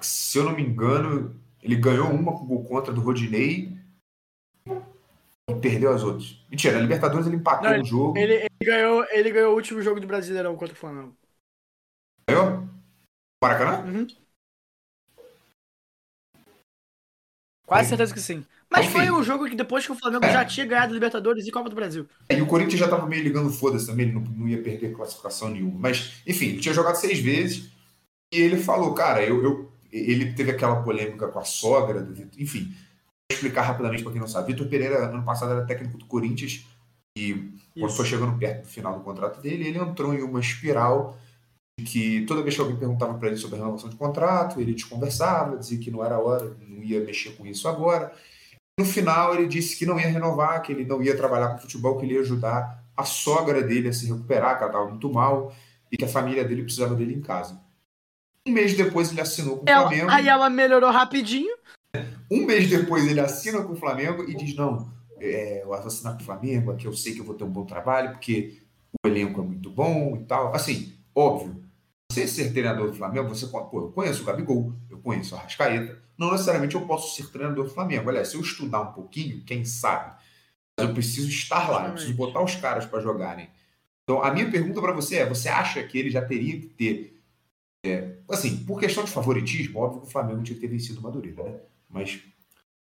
[0.00, 3.81] Se eu não me engano, ele ganhou uma com gol contra do Rodinei e
[5.60, 6.36] perdeu as outras.
[6.50, 8.18] Mentira, na Libertadores ele empatou Não, o jogo.
[8.18, 11.16] Ele, ele ganhou, ele ganhou o último jogo do Brasileirão contra o Flamengo.
[12.28, 12.68] Ganhou?
[13.42, 13.84] Maracanã?
[13.84, 14.06] Uhum.
[17.66, 18.44] Quase certeza que sim.
[18.70, 18.98] Mas Enfim.
[18.98, 20.32] foi um jogo que depois que o Flamengo É.
[20.32, 22.06] já tinha ganhado Libertadores e Copa do Brasil.
[22.30, 25.48] E o Corinthians já tava meio ligando foda-se também, ele não, não ia perder classificação
[25.50, 25.78] nenhuma.
[25.78, 27.70] Mas, enfim, ele tinha jogado seis vezes
[28.32, 32.40] e ele falou, cara, eu, eu- ele teve aquela polêmica com a sogra do Vitor.
[32.40, 32.74] Enfim,
[33.32, 34.52] explicar rapidamente para quem não sabe.
[34.52, 36.64] Vitor Pereira, ano passado, era técnico do Corinthians
[37.16, 37.96] e quando Isso.
[37.96, 41.16] foi chegando perto do final do contrato dele, ele entrou em uma espiral
[41.78, 44.74] de que toda vez que alguém perguntava para ele sobre a renovação de contrato, ele
[44.74, 48.12] desconversava, dizia que não era hora, não ia mexer com isso agora.
[48.78, 51.98] No final, ele disse que não ia renovar, que ele não ia trabalhar com futebol,
[51.98, 55.54] que ele ia ajudar a sogra dele a se recuperar, que ela estava muito mal,
[55.90, 57.58] e que a família dele precisava dele em casa.
[58.46, 60.10] Um mês depois, ele assinou com o Ela- Flamengo.
[60.10, 61.54] aí ela melhorou rapidinho.
[62.32, 64.90] Um mês depois ele assina com o Flamengo e diz: Não,
[65.20, 67.50] é, eu vou assinar com o Flamengo, aqui eu sei que eu vou ter um
[67.50, 68.62] bom trabalho, porque
[69.04, 70.54] o elenco é muito bom e tal.
[70.54, 71.62] Assim, óbvio,
[72.10, 76.00] você ser treinador do Flamengo, você pô, eu conheço o Gabigol, eu conheço o Arrascaeta.
[76.16, 78.08] Não necessariamente eu posso ser treinador do Flamengo.
[78.08, 80.14] Aliás, se eu estudar um pouquinho, quem sabe?
[80.78, 83.50] Mas eu preciso estar lá, eu preciso botar os caras para jogarem.
[84.04, 87.22] Então, a minha pergunta para você é: você acha que ele já teria que ter.
[87.84, 91.02] é, assim, por questão de favoritismo, óbvio que o Flamengo tinha que ter vencido o
[91.02, 91.58] Madureira, né?
[91.92, 92.20] Mas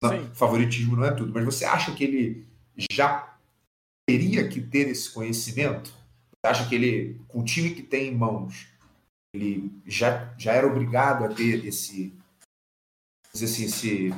[0.02, 1.32] não, favoritismo não é tudo.
[1.32, 2.46] Mas você acha que ele
[2.90, 3.36] já
[4.08, 5.90] teria que ter esse conhecimento?
[5.90, 8.68] Você acha que ele, com o time que tem em mãos,
[9.34, 12.14] ele já, já era obrigado a ter esse,
[13.34, 14.10] assim, esse,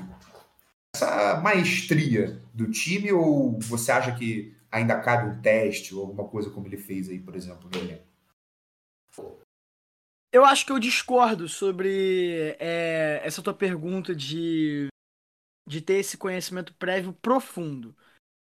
[0.94, 3.10] essa maestria do time?
[3.12, 7.18] Ou você acha que ainda cabe um teste ou alguma coisa como ele fez aí,
[7.18, 8.04] por exemplo, no elenco?
[10.32, 14.88] Eu acho que eu discordo sobre é, essa tua pergunta de,
[15.68, 17.94] de ter esse conhecimento prévio profundo.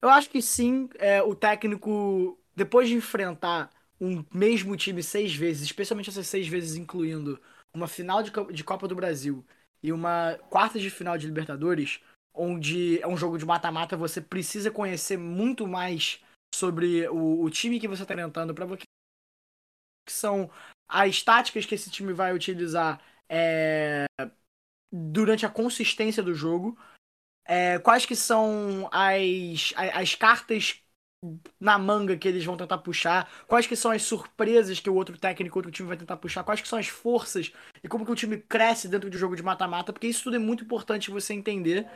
[0.02, 3.71] Eu acho que sim, é, o técnico, depois de enfrentar
[4.02, 7.41] um mesmo time seis vezes, especialmente essas seis vezes incluindo
[7.73, 9.45] uma final de, de Copa do Brasil
[9.82, 12.02] e uma quarta de final de Libertadores,
[12.34, 16.21] onde é um jogo de mata-mata, você precisa conhecer muito mais
[16.54, 18.65] sobre o, o time que você está enfrentando para
[20.07, 20.49] que são
[20.87, 24.05] as táticas que esse time vai utilizar é,
[24.91, 26.77] durante a consistência do jogo,
[27.45, 30.81] é, quais que são as, as cartas
[31.59, 35.17] na manga que eles vão tentar puxar, quais que são as surpresas que o outro
[35.17, 37.51] técnico, outro time vai tentar puxar, quais que são as forças
[37.83, 40.35] e como que o time cresce dentro de um jogo de mata-mata, porque isso tudo
[40.35, 41.87] é muito importante você entender.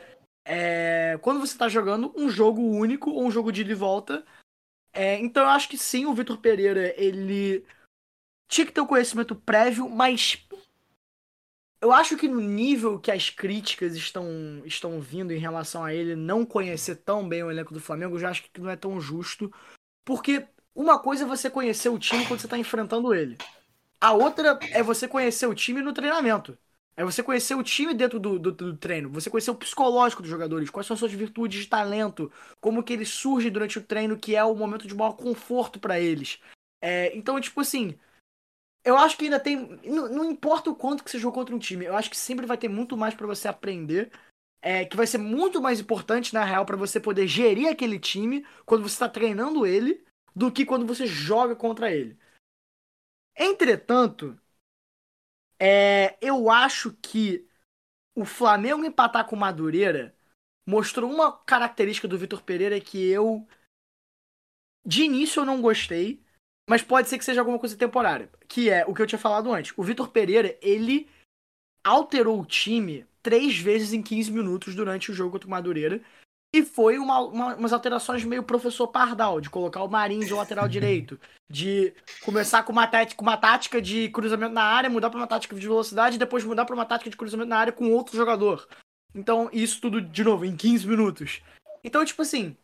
[0.44, 4.24] É, quando você está jogando um jogo único ou um jogo de ida e volta.
[4.92, 7.64] É, então eu acho que sim, o Vitor Pereira, ele
[8.52, 10.46] tinha que ter o conhecimento prévio, mas
[11.80, 14.26] eu acho que no nível que as críticas estão,
[14.66, 18.20] estão vindo em relação a ele não conhecer tão bem o elenco do Flamengo, eu
[18.20, 19.50] já acho que não é tão justo.
[20.04, 23.38] Porque uma coisa é você conhecer o time quando você está enfrentando ele.
[23.98, 26.56] A outra é você conhecer o time no treinamento.
[26.94, 29.08] É você conhecer o time dentro do, do, do treino.
[29.12, 30.68] Você conhecer o psicológico dos jogadores.
[30.68, 32.30] Quais são as suas virtudes de talento.
[32.60, 35.98] Como que ele surge durante o treino, que é o momento de maior conforto para
[35.98, 36.38] eles.
[36.82, 37.96] É, então, tipo assim,
[38.84, 39.56] eu acho que ainda tem.
[39.84, 42.46] Não, não importa o quanto que você jogou contra um time, eu acho que sempre
[42.46, 44.10] vai ter muito mais pra você aprender.
[44.62, 48.46] é, que vai ser muito mais importante, na real, pra você poder gerir aquele time
[48.66, 52.18] quando você tá treinando ele, do que quando você joga contra ele.
[53.36, 54.38] Entretanto,
[55.58, 57.46] é, eu acho que
[58.16, 60.16] o Flamengo empatar com o Madureira
[60.66, 63.46] mostrou uma característica do Vitor Pereira que eu,
[64.86, 66.21] de início, eu não gostei.
[66.68, 68.30] Mas pode ser que seja alguma coisa temporária.
[68.48, 69.72] Que é o que eu tinha falado antes.
[69.76, 71.08] O Vitor Pereira, ele
[71.84, 76.00] alterou o time três vezes em 15 minutos durante o jogo contra o Madureira.
[76.54, 80.68] E foi uma, uma- umas alterações meio professor Pardal, de colocar o Marinho de lateral
[80.68, 81.18] direito,
[81.50, 85.26] de começar com uma, tática, com uma tática de cruzamento na área, mudar para uma
[85.26, 88.14] tática de velocidade, e depois mudar para uma tática de cruzamento na área com outro
[88.16, 88.68] jogador.
[89.14, 91.40] Então, isso tudo, de novo, em 15 minutos.
[91.82, 92.54] Então, tipo assim,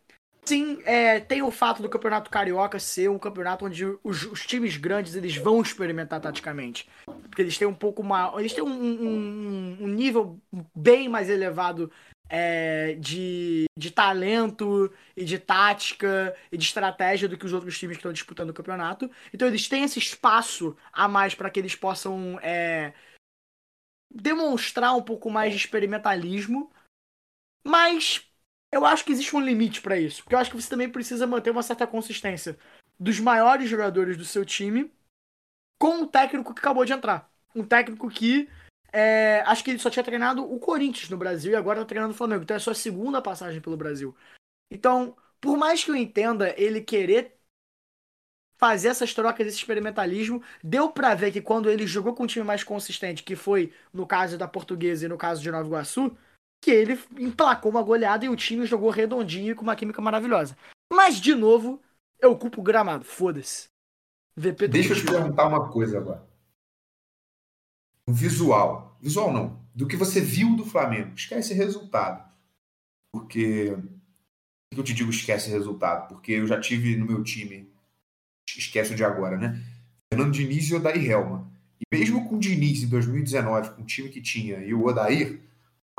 [0.49, 4.77] sim, é, tem o fato do Campeonato Carioca ser um campeonato onde os, os times
[4.77, 6.89] grandes eles vão experimentar taticamente.
[7.05, 8.35] Porque eles têm um pouco mais.
[8.39, 10.41] Eles têm um, um, um nível
[10.75, 11.91] bem mais elevado
[12.27, 17.97] é, de, de talento e de tática e de estratégia do que os outros times
[17.97, 19.09] que estão disputando o campeonato.
[19.31, 22.93] Então eles têm esse espaço a mais para que eles possam é,
[24.09, 26.71] demonstrar um pouco mais de experimentalismo.
[27.63, 28.28] Mas
[28.71, 30.23] eu acho que existe um limite para isso.
[30.23, 32.57] Porque eu acho que você também precisa manter uma certa consistência
[32.99, 34.91] dos maiores jogadores do seu time
[35.79, 37.31] com o técnico que acabou de entrar.
[37.55, 38.49] Um técnico que
[38.91, 42.13] é, acho que ele só tinha treinado o Corinthians no Brasil e agora tá treinando
[42.13, 42.43] o Flamengo.
[42.43, 44.15] Então é sua segunda passagem pelo Brasil.
[44.71, 47.39] Então, por mais que eu entenda ele querer
[48.57, 52.45] fazer essas trocas, esse experimentalismo, deu para ver que quando ele jogou com um time
[52.45, 56.15] mais consistente, que foi no caso da Portuguesa e no caso de Nova Iguaçu,
[56.61, 60.57] que ele emplacou uma goleada e o time jogou redondinho e com uma química maravilhosa.
[60.91, 61.81] Mas, de novo,
[62.19, 63.05] eu culpo o gramado.
[63.05, 63.69] Foda-se.
[64.35, 66.29] VP Deixa eu te perguntar uma coisa agora
[68.11, 71.13] visual, visual não, do que você viu do Flamengo.
[71.15, 72.27] Esquece resultado.
[73.13, 73.75] Porque.
[74.69, 76.07] Por que eu te digo esquece resultado?
[76.07, 77.67] Porque eu já tive no meu time,
[78.47, 79.59] esquece o de agora, né?
[80.13, 81.51] Fernando Diniz e Odair Helma.
[81.79, 85.41] E mesmo com o Diniz em 2019, com o time que tinha, e o Odair,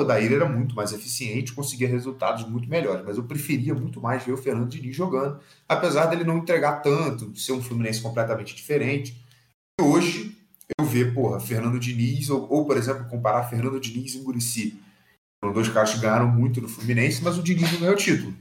[0.00, 3.04] o Odair era muito mais eficiente, conseguia resultados muito melhores.
[3.04, 7.36] Mas eu preferia muito mais ver o Fernando Diniz jogando, apesar dele não entregar tanto,
[7.38, 9.16] ser um Fluminense completamente diferente.
[9.80, 10.36] E hoje,
[10.78, 14.80] eu ver, porra, Fernando Diniz, ou, ou, por exemplo, comparar Fernando Diniz e Murici.
[15.42, 18.34] Foram dois caras que ganharam muito no Fluminense, mas o Diniz não ganhou título.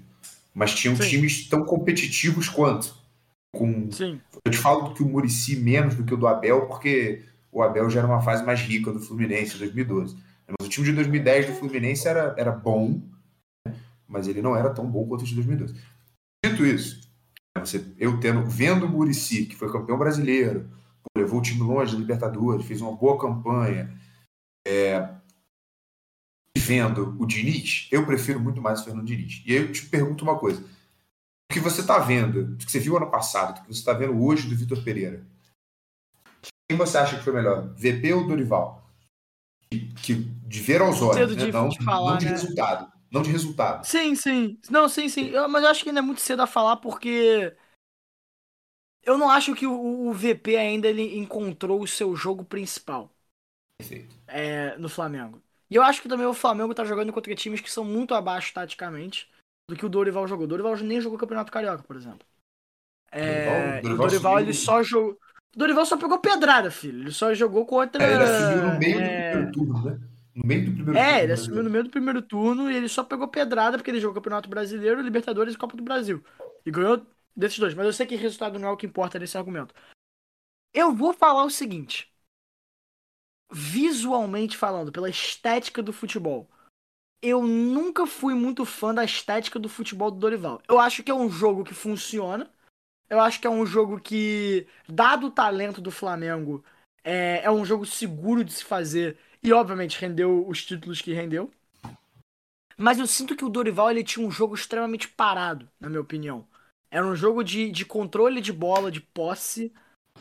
[0.53, 1.07] Mas tinham Sim.
[1.07, 2.93] times tão competitivos quanto.
[3.55, 3.91] Com...
[3.91, 4.19] Sim.
[4.45, 7.89] Eu te falo que o Murici menos do que o do Abel, porque o Abel
[7.89, 10.17] já era uma fase mais rica do Fluminense, 2012.
[10.57, 13.01] Mas o time de 2010 do Fluminense era, era bom,
[13.65, 13.75] né?
[14.07, 15.75] mas ele não era tão bom quanto o de 2012.
[16.43, 17.01] Dito isso,
[17.57, 20.69] você, eu tendo, vendo o Murici, que foi campeão brasileiro,
[21.17, 23.93] levou o time longe da Libertadores, fez uma boa campanha.
[24.67, 25.09] É,
[26.57, 29.41] vendo o Diniz, eu prefiro muito mais o Fernando Diniz.
[29.45, 32.79] E aí eu te pergunto uma coisa: o que você está vendo, o que você
[32.79, 35.25] viu ano passado, o que você está vendo hoje do Vitor Pereira?
[36.69, 38.78] Quem você acha que foi melhor, VP ou Dorival?
[39.69, 41.51] Que, de ver aos olhos, né?
[41.51, 42.31] não, de falar, não de né?
[42.31, 42.91] resultado.
[43.11, 43.85] Não de resultado.
[43.85, 44.59] Sim, sim.
[44.69, 45.29] Não, sim, sim.
[45.29, 47.55] Eu, mas eu acho que ainda é muito cedo a falar porque
[49.03, 53.11] eu não acho que o, o, VP ainda ele encontrou o seu jogo principal.
[53.77, 54.15] Perfeito.
[54.27, 55.41] É, no Flamengo.
[55.69, 58.53] E eu acho que também o Flamengo tá jogando contra times que são muito abaixo
[58.53, 59.29] taticamente
[59.67, 60.45] do que o Dorival jogou.
[60.45, 62.27] O Dorival nem jogou Campeonato Carioca, por exemplo.
[63.11, 65.19] É, Dorival, o Dorival ele só jogou.
[65.55, 67.01] Dorival só pegou pedrada, filho.
[67.01, 68.03] Ele só jogou contra.
[68.03, 69.31] É, ele assumiu no meio é...
[69.31, 69.99] do primeiro turno, né?
[70.35, 71.19] No meio do primeiro é, turno.
[71.19, 73.99] É, ele assumiu no meio do primeiro turno e ele só pegou pedrada porque ele
[73.99, 76.23] jogou Campeonato Brasileiro, Libertadores e Copa do Brasil.
[76.65, 79.37] E ganhou desses dois, mas eu sei que resultado não é o que importa nesse
[79.37, 79.73] argumento.
[80.73, 82.13] Eu vou falar o seguinte.
[83.51, 86.47] Visualmente falando, pela estética do futebol,
[87.21, 90.61] eu nunca fui muito fã da estética do futebol do Dorival.
[90.67, 92.49] Eu acho que é um jogo que funciona.
[93.09, 96.63] Eu acho que é um jogo que, dado o talento do Flamengo,
[97.03, 99.17] é, é um jogo seguro de se fazer.
[99.41, 101.51] E, obviamente, rendeu os títulos que rendeu.
[102.77, 106.47] Mas eu sinto que o Dorival ele tinha um jogo extremamente parado, na minha opinião.
[106.91, 109.73] Era um jogo de, de controle de bola, de posse.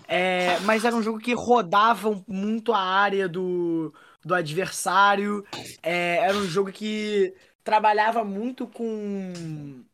[0.06, 3.92] É, mas era um jogo que rodava muito a área do,
[4.24, 5.44] do adversário.
[5.82, 9.84] É, era um jogo que trabalhava muito com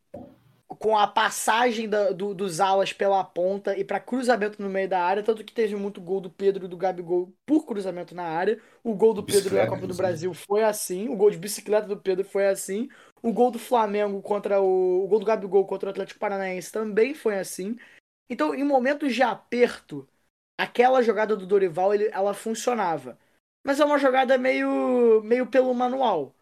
[0.67, 5.01] com a passagem da, do, dos alas pela ponta e para cruzamento no meio da
[5.03, 8.59] área, tanto que teve muito gol do Pedro e do Gabigol por cruzamento na área.
[8.83, 11.97] O gol do Pedro na Copa do Brasil foi assim, o gol de bicicleta do
[11.97, 12.89] Pedro foi assim,
[13.21, 17.13] o gol do Flamengo contra o, o gol do Gabigol contra o Atlético Paranaense também
[17.13, 17.77] foi assim.
[18.29, 20.07] Então, em momentos de aperto,
[20.57, 23.17] aquela jogada do Dorival, ele, ela funcionava.
[23.63, 26.35] Mas é uma jogada meio meio pelo manual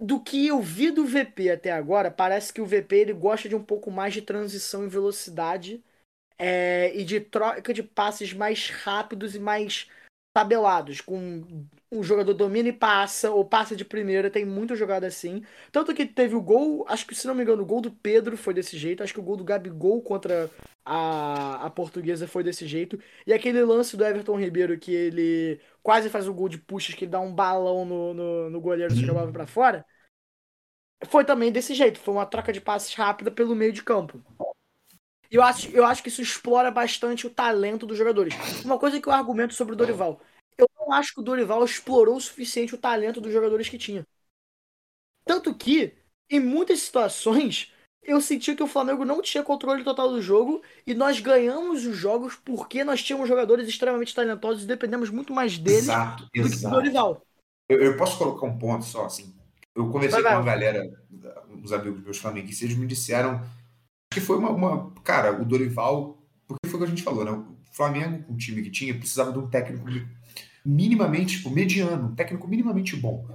[0.00, 3.54] do que eu vi do VP até agora, parece que o VP ele gosta de
[3.54, 5.82] um pouco mais de transição em velocidade
[6.38, 9.88] é, e de troca de passes mais rápidos e mais
[10.34, 11.44] tabelados, com
[11.92, 15.42] um jogador domina e passa, ou passa de primeira, tem muita jogada assim.
[15.72, 18.36] Tanto que teve o gol, acho que se não me engano, o gol do Pedro
[18.36, 20.50] foi desse jeito, acho que o gol do Gabigol contra
[20.84, 22.98] a, a portuguesa foi desse jeito.
[23.26, 27.04] E aquele lance do Everton Ribeiro que ele quase faz o gol de puxas, que
[27.04, 29.86] ele dá um balão no, no, no goleiro e jogava pra fora.
[31.06, 34.20] Foi também desse jeito, foi uma troca de passes rápida pelo meio de campo.
[35.34, 38.32] E eu acho, eu acho que isso explora bastante o talento dos jogadores.
[38.64, 40.20] Uma coisa que eu argumento sobre o Dorival.
[40.56, 44.06] Eu não acho que o Dorival explorou o suficiente o talento dos jogadores que tinha.
[45.24, 45.92] Tanto que,
[46.30, 50.94] em muitas situações, eu senti que o Flamengo não tinha controle total do jogo e
[50.94, 55.88] nós ganhamos os jogos porque nós tínhamos jogadores extremamente talentosos e dependemos muito mais deles
[55.88, 56.74] Exato, do que do exato.
[56.76, 57.26] Dorival.
[57.68, 59.34] Eu, eu posso colocar um ponto só, assim.
[59.74, 60.88] Eu conversei Vai, com uma galera,
[61.50, 63.42] uns amigos meus flamenguistas, eles me disseram
[64.14, 66.22] que foi uma, uma- Cara, o Dorival.
[66.46, 67.30] Porque foi o que a gente falou, né?
[67.32, 69.86] O Flamengo, com o time que tinha, precisava de um técnico
[70.64, 73.26] minimamente, tipo, mediano, um técnico minimamente bom.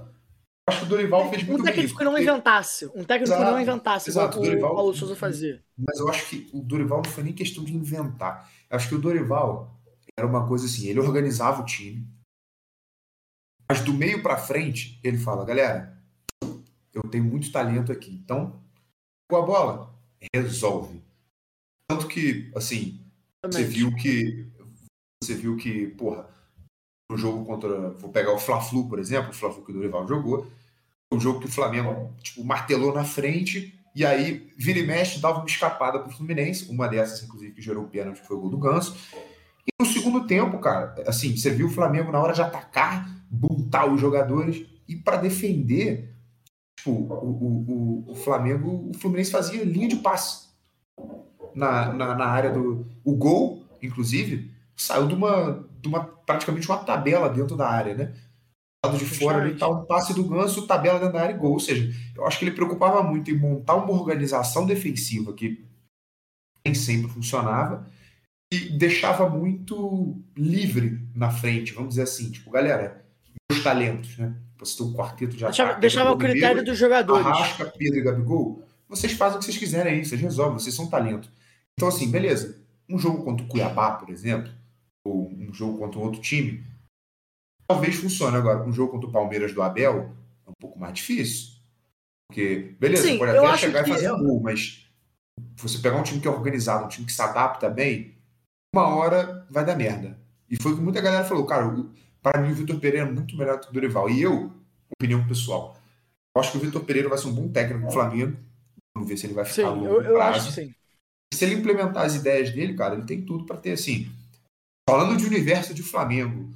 [0.68, 2.86] Acho que o Dorival fez muito Um técnico que não inventasse.
[2.86, 5.62] Um técnico que Exato, não inventasse, exato, igual Dorival- o Paulo Souza fazia.
[5.76, 8.48] Mas eu acho que o Dorival não foi nem questão de inventar.
[8.70, 9.80] Eu acho que o Dorival
[10.16, 12.06] era uma coisa assim, ele organizava o time.
[13.68, 15.96] Mas do meio pra frente, ele fala, galera,
[16.92, 18.12] eu tenho muito talento aqui.
[18.24, 18.60] Então,
[19.28, 19.94] com a bola,
[20.34, 21.02] resolve.
[21.88, 23.00] Tanto que, assim,
[23.42, 23.78] você Exatamente.
[23.78, 24.46] viu que
[25.22, 26.28] você viu que, porra,
[27.10, 30.50] no jogo contra, vou pegar o Fla-Flu, por exemplo, o Fla-Flu que o Dorival jogou,
[31.12, 35.38] um jogo que o Flamengo, tipo, martelou na frente e aí vira e mexe, dava
[35.38, 38.50] uma escapada pro Fluminense, uma dessas inclusive que gerou o pênalti, que foi o gol
[38.50, 38.96] do Ganso.
[39.66, 43.92] E no segundo tempo, cara, assim, você viu o Flamengo na hora de atacar, buntar
[43.92, 46.09] os jogadores e para defender,
[46.80, 50.48] tipo, o, o, o, Flamengo, o Fluminense fazia linha de passe
[51.54, 52.86] na, na, na área do.
[53.04, 58.04] O gol, inclusive, saiu de uma, de uma praticamente uma tabela dentro da área, né?
[58.82, 61.38] Do lado de fora ali tá um passe do Ganso, tabela dentro da área e
[61.38, 61.52] gol.
[61.52, 65.66] Ou seja, eu acho que ele preocupava muito em montar uma organização defensiva que
[66.64, 67.86] nem sempre funcionava
[68.52, 73.04] e deixava muito livre na frente, vamos dizer assim, tipo, galera,
[73.50, 74.34] meus talentos, né?
[74.60, 77.26] Você tem um quarteto de Deixava, ataque, deixava o critério dos jogadores.
[77.26, 80.86] Arrasca, Pedro e Gabigol, vocês fazem o que vocês quiserem aí, vocês resolvem, vocês são
[80.88, 81.30] talento.
[81.74, 82.60] Então, assim, beleza.
[82.88, 84.52] Um jogo contra o Cuiabá, por exemplo,
[85.04, 86.62] ou um jogo contra um outro time,
[87.66, 88.36] talvez funcione.
[88.36, 90.14] Agora, um jogo contra o Palmeiras do Abel
[90.46, 91.52] é um pouco mais difícil.
[92.28, 94.86] Porque, beleza, Sim, pode até chegar que- e fazer um gol, mas
[95.56, 98.14] você pegar um time que é organizado, um time que se adapta bem,
[98.74, 100.18] uma hora vai dar merda.
[100.48, 101.64] E foi o que muita galera falou, cara,
[102.22, 104.08] para mim o Vitor Pereira é muito melhor do que o Dorival.
[104.10, 104.52] E eu,
[104.94, 105.76] opinião pessoal,
[106.34, 108.36] eu acho que o Vitor Pereira vai ser um bom técnico do Flamengo.
[108.94, 110.38] Vamos ver se ele vai Sim, ficar a longo eu, eu prazo.
[110.38, 110.74] acho sim.
[111.32, 114.10] Se ele implementar as ideias dele, cara, ele tem tudo para ter assim.
[114.88, 116.50] Falando de universo de Flamengo,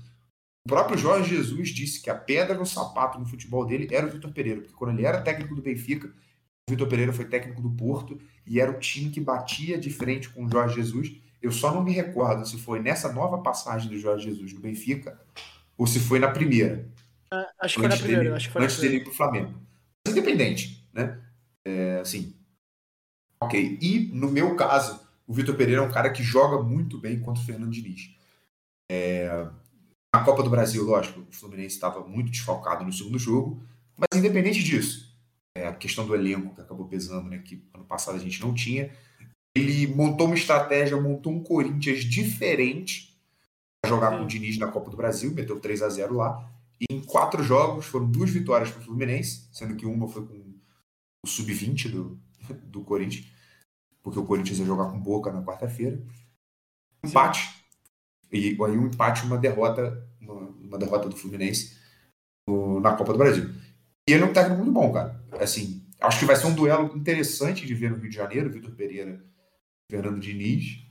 [0.66, 4.10] o próprio Jorge Jesus disse que a pedra no sapato no futebol dele era o
[4.10, 7.70] Vitor Pereira, porque quando ele era técnico do Benfica, o Vitor Pereira foi técnico do
[7.70, 11.12] Porto e era o time que batia de frente com o Jorge Jesus.
[11.40, 15.20] Eu só não me recordo se foi nessa nova passagem do Jorge Jesus no Benfica
[15.76, 16.88] ou se foi na primeira
[17.30, 18.22] Ah, Acho que foi na antes primeira.
[18.24, 19.04] dele, Acho que foi na antes dele primeira.
[19.04, 19.60] ir pro Flamengo.
[20.06, 21.20] Mas independente, né?
[21.66, 22.34] É, assim.
[23.40, 23.78] Ok.
[23.80, 27.42] E no meu caso, o Vitor Pereira é um cara que joga muito bem contra
[27.42, 28.10] o Fernando Diniz.
[28.90, 29.28] É,
[30.14, 33.60] na Copa do Brasil, lógico, o Fluminense estava muito desfalcado no segundo jogo,
[33.96, 35.12] mas independente disso,
[35.56, 37.38] é, a questão do elenco que acabou pesando, né?
[37.38, 38.90] Que ano passado a gente não tinha.
[39.56, 43.13] Ele montou uma estratégia, montou um Corinthians diferente para
[43.84, 46.50] jogar com o Diniz na Copa do Brasil, meteu 3 a 0 lá.
[46.80, 50.54] E em quatro jogos foram duas vitórias para o Fluminense, sendo que uma foi com
[51.24, 52.20] o sub-20 do,
[52.64, 53.26] do Corinthians,
[54.02, 56.02] porque o Corinthians ia jogar com Boca na quarta-feira.
[57.04, 57.48] Empate.
[58.32, 61.76] E aí um empate e uma derrota, uma, uma derrota do Fluminense
[62.48, 63.48] no- na Copa do Brasil.
[64.08, 65.24] E ele é um técnico muito bom, cara.
[65.40, 68.72] Assim, acho que vai ser um duelo interessante de ver no Rio de Janeiro, Vitor
[68.72, 69.24] Pereira
[69.90, 70.82] Fernando Diniz.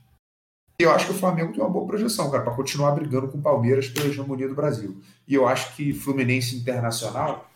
[0.78, 3.38] E eu acho que o Flamengo tem uma boa projeção, cara, para continuar brigando com
[3.38, 5.00] o Palmeiras pela hegemonia do Brasil.
[5.26, 7.48] E eu acho que Fluminense Internacional,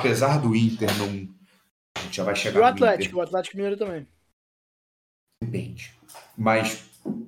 [0.00, 1.28] apesar do Inter não.
[1.96, 4.06] A gente já vai chegar E o Atlético, o Atlético Mineiro também.
[5.42, 5.94] Depende.
[6.36, 6.84] Mas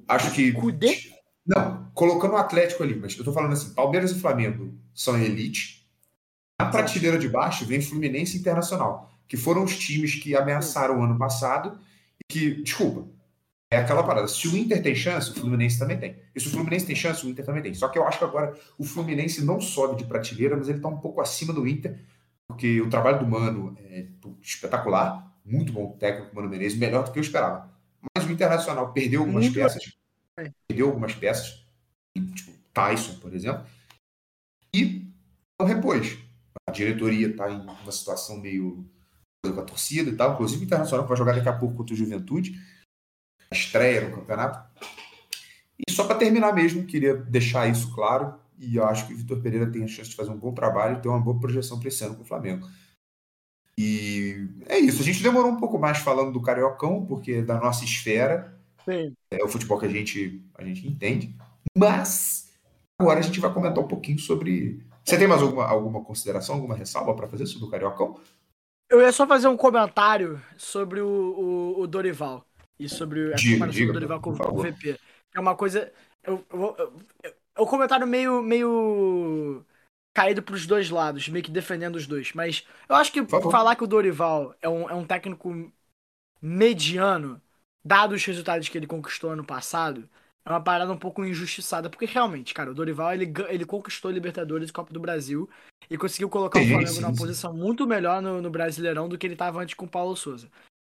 [0.08, 0.52] acho que.
[0.52, 1.12] Cudê?
[1.46, 5.86] Não, colocando o Atlético ali, mas eu tô falando assim: Palmeiras e Flamengo são elite.
[6.60, 11.16] Na prateleira de baixo vem Fluminense Internacional, que foram os times que ameaçaram o ano
[11.16, 11.78] passado
[12.18, 13.06] e que, desculpa,
[13.70, 14.28] é aquela parada.
[14.28, 16.16] Se o Inter tem chance, o Fluminense também tem.
[16.34, 17.74] E se o Fluminense tem chance, o Inter também tem.
[17.74, 20.88] Só que eu acho que agora o Fluminense não sobe de prateleira, mas ele tá
[20.88, 21.98] um pouco acima do Inter,
[22.46, 24.06] porque o trabalho do Mano é
[24.40, 27.70] espetacular, muito bom técnico, Mano Menezes, melhor do que eu esperava.
[28.16, 29.92] Mas o Internacional perdeu algumas Muito peças,
[30.66, 31.64] perdeu algumas peças,
[32.14, 33.66] tipo Tyson, por exemplo,
[34.72, 35.06] e
[35.58, 36.16] não repôs.
[36.66, 38.88] A diretoria está em uma situação meio
[39.42, 41.96] com a torcida e tal, inclusive o Internacional vai jogar daqui a pouco contra o
[41.96, 42.58] Juventude,
[43.52, 44.68] estreia no campeonato.
[45.78, 49.40] E só para terminar mesmo, queria deixar isso claro, e eu acho que o Vitor
[49.40, 51.88] Pereira tem a chance de fazer um bom trabalho e ter uma boa projeção para
[51.88, 52.68] esse ano com o Flamengo.
[53.78, 57.60] E é isso, a gente demorou um pouco mais falando do Cariocão, porque é da
[57.60, 59.14] nossa esfera, Sim.
[59.30, 61.32] é o futebol que a gente, a gente entende,
[61.76, 62.52] mas
[63.00, 64.84] agora a gente vai comentar um pouquinho sobre.
[65.04, 68.18] Você tem mais alguma, alguma consideração, alguma ressalva para fazer sobre o Cariocão?
[68.90, 72.44] Eu ia só fazer um comentário sobre o, o, o Dorival.
[72.78, 74.34] E sobre a Diga, comparação diga, do Dorival com o.
[74.34, 74.98] VP.
[75.34, 75.92] É uma coisa.
[76.22, 79.64] Eu, eu, eu, é um comentário meio, meio
[80.14, 82.32] caído pros dois lados, meio que defendendo os dois.
[82.32, 85.72] Mas eu acho que falar que o Dorival é um, é um técnico
[86.40, 87.40] mediano,
[87.84, 90.08] dado os resultados que ele conquistou ano passado,
[90.44, 91.90] é uma parada um pouco injustiçada.
[91.90, 95.48] Porque realmente, cara, o Dorival ele, ele conquistou Libertadores e Copa do Brasil
[95.90, 97.16] e conseguiu colocar o Sim, Flamengo sim, numa sim.
[97.16, 100.50] posição muito melhor no, no Brasileirão do que ele estava antes com o Paulo Souza.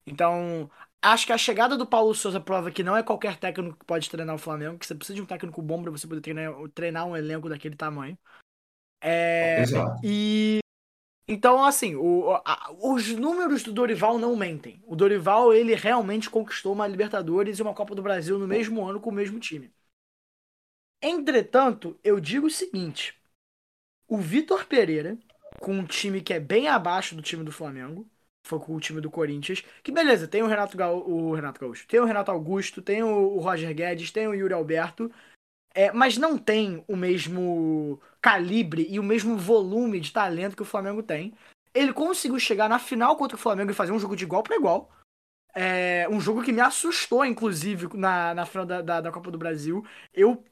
[0.06, 0.70] Então,
[1.04, 4.10] acho que a chegada do Paulo Souza prova que não é qualquer técnico que pode
[4.10, 7.06] treinar o Flamengo, que você precisa de um técnico bom para você poder treinar, treinar
[7.08, 8.18] um elenco daquele tamanho.
[9.02, 10.02] É, Exato.
[10.04, 10.60] e
[11.28, 14.82] então, assim, o- a- os números do Dorival não mentem.
[14.86, 19.00] O Dorival, ele realmente conquistou uma Libertadores e uma Copa do Brasil no mesmo ano
[19.02, 19.74] com o mesmo time.
[21.02, 23.16] Entretanto, eu digo o seguinte:
[24.08, 25.18] o Vitor Pereira,
[25.60, 28.10] com um time que é bem abaixo do time do Flamengo,
[28.46, 31.88] foi com o time do Corinthians, que beleza, tem o Renato, Gaú- o Renato Gaúcho,
[31.88, 35.12] tem o Renato Augusto, tem o, o Roger Guedes, tem o Yuri Alberto,
[35.74, 40.66] é, mas não tem o mesmo calibre e o mesmo volume de talento que o
[40.66, 41.34] Flamengo tem.
[41.74, 44.56] Ele conseguiu chegar na final contra o Flamengo e fazer um jogo de igual para
[44.56, 44.92] igual.
[45.56, 49.38] É, um jogo que me assustou, inclusive, na, na final da, da, da Copa do
[49.38, 49.86] Brasil.
[50.14, 50.44] Eu.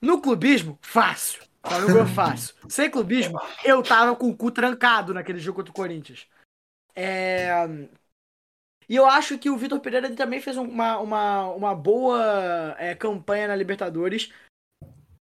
[0.00, 1.42] No clubismo, fácil.
[1.66, 2.54] Flamengo é fácil.
[2.68, 6.26] Sem clubismo, eu tava com o cu trancado naquele jogo contra o Corinthians.
[6.94, 7.50] É,
[8.88, 13.46] E eu acho que o Vitor Pereira também fez uma, uma, uma boa é, campanha
[13.46, 14.32] na Libertadores.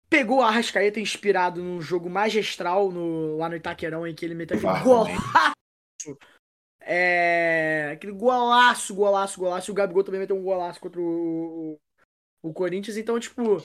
[0.09, 4.57] Pegou a Arrascaeta inspirado num jogo magistral no, lá no Itaquerão, em que ele meteu
[4.57, 5.20] aquele Exatamente.
[5.20, 6.18] golaço.
[6.81, 9.72] É, aquele golaço, golaço, golaço.
[9.72, 11.79] O Gabigol também meteu um golaço contra o,
[12.43, 12.97] o, o Corinthians.
[12.97, 13.62] Então, tipo,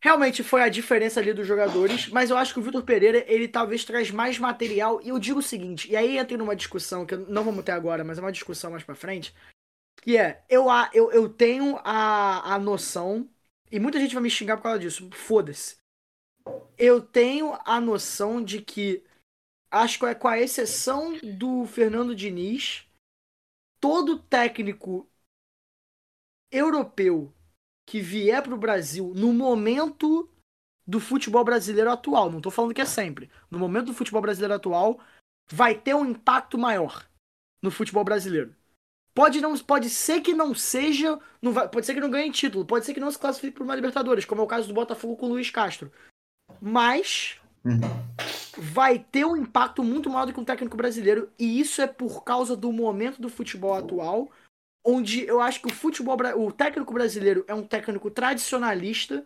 [0.00, 2.08] realmente foi a diferença ali dos jogadores.
[2.08, 5.00] Mas eu acho que o Vitor Pereira, ele talvez traz mais material.
[5.02, 8.04] E eu digo o seguinte, e aí entra numa discussão que não vamos ter agora,
[8.04, 9.34] mas é uma discussão mais pra frente.
[10.00, 13.28] Que é, eu, eu, eu tenho a, a noção,
[13.70, 15.76] e muita gente vai me xingar por causa disso, foda-se.
[16.78, 19.04] Eu tenho a noção de que,
[19.70, 22.86] acho que é com a exceção do Fernando Diniz,
[23.80, 25.06] todo técnico
[26.50, 27.32] europeu
[27.88, 30.28] que vier pro Brasil no momento
[30.86, 34.54] do futebol brasileiro atual, não tô falando que é sempre, no momento do futebol brasileiro
[34.54, 35.00] atual,
[35.50, 37.08] vai ter um impacto maior
[37.62, 38.54] no futebol brasileiro.
[39.14, 41.18] Pode, não, pode ser que não seja.
[41.40, 42.64] Não vai, pode ser que não ganhe título.
[42.64, 45.16] Pode ser que não se classifique para uma Libertadores, como é o caso do Botafogo
[45.16, 45.90] com o Luiz Castro.
[46.60, 47.80] Mas Uhum.
[48.56, 51.30] vai ter um impacto muito maior do que um técnico brasileiro.
[51.38, 54.30] E isso é por causa do momento do futebol atual.
[54.84, 56.16] Onde eu acho que o futebol.
[56.36, 59.24] O técnico brasileiro é um técnico tradicionalista.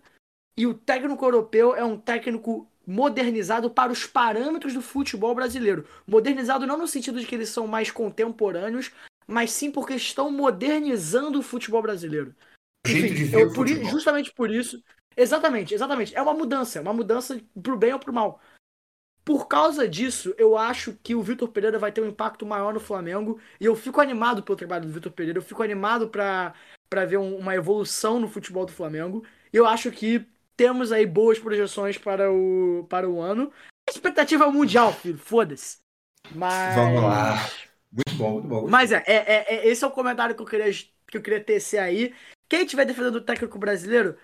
[0.57, 5.87] E o técnico europeu é um técnico modernizado para os parâmetros do futebol brasileiro.
[6.07, 8.91] Modernizado não no sentido de que eles são mais contemporâneos,
[9.27, 12.35] mas sim porque estão modernizando o futebol brasileiro.
[12.87, 14.83] Enfim, eu, por justamente por isso.
[15.17, 16.15] Exatamente, exatamente.
[16.15, 18.41] É uma mudança, é uma mudança pro bem ou pro mal.
[19.25, 22.81] Por causa disso, eu acho que o Vitor Pereira vai ter um impacto maior no
[22.81, 23.41] Flamengo.
[23.61, 25.39] E eu fico animado pelo trabalho do Vitor Pereira.
[25.39, 26.55] Eu fico animado pra,
[26.91, 29.25] pra ver um- uma evolução no futebol do Flamengo.
[29.53, 33.53] E eu acho que temos aí boas projeções para o, para o ano.
[33.89, 35.19] A expectativa é Mundial, filho.
[35.19, 35.79] Foda-se.
[36.35, 36.75] Mas.
[36.75, 37.35] Vamos lá.
[37.93, 38.69] Muito bom, muito bom.
[38.69, 40.73] Mas é, é, é- é- esse é o comentário que eu queria,
[41.07, 42.15] que eu queria tecer aí.
[42.49, 44.17] Quem tiver defendendo o técnico brasileiro,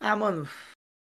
[0.00, 0.48] ah, mano,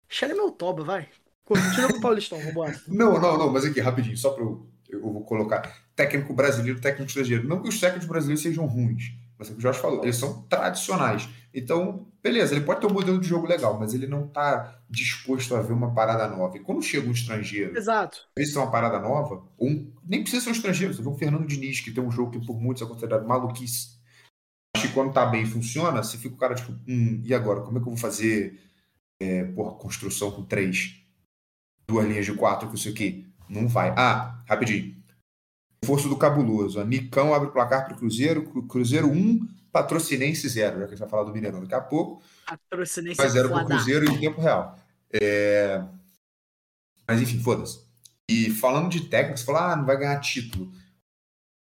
[0.08, 1.08] cheira meu toba, vai.
[1.46, 2.78] Continua com o Paulistão, vambora.
[2.88, 5.62] Não, não, não, mas aqui, rapidinho, só para eu, eu vou colocar
[5.94, 7.46] técnico brasileiro, técnico estrangeiro.
[7.48, 10.16] Não que os técnicos brasileiros sejam ruins, mas é o que o Jorge falou, eles
[10.16, 11.28] são tradicionais.
[11.54, 15.54] Então, beleza, ele pode ter um modelo de jogo legal, mas ele não está disposto
[15.54, 16.56] a ver uma parada nova.
[16.56, 18.18] E quando chega um estrangeiro, Exato.
[18.36, 21.80] é uma parada nova, um- nem precisa ser um estrangeiro, você vê um Fernando Diniz,
[21.80, 23.96] que tem um jogo que por muitos é considerado maluquice.
[24.76, 27.60] Acho que quando tá bem e funciona, você fica o cara tipo, hum, e agora?
[27.62, 28.60] Como é que eu vou fazer
[29.18, 31.05] é, porra, construção com três,
[31.86, 33.26] duas linhas de quatro, com isso aqui?
[33.48, 33.90] Não vai.
[33.96, 34.94] Ah, rapidinho.
[35.84, 36.80] Força do cabuloso.
[36.80, 40.72] A Nicão abre o placar para o Cruzeiro, Cru- Cruzeiro 1, Patrocinense 0.
[40.72, 42.22] Já que a gente vai falar do Mineirão daqui a pouco.
[42.46, 43.66] Patrocinense Mas zero para o.
[43.66, 44.78] Cruzeiro em tempo real.
[45.12, 45.82] É,
[47.06, 47.84] Mas enfim, foda-se.
[48.28, 50.72] E falando de técnicos, você fala, ah, não vai ganhar título.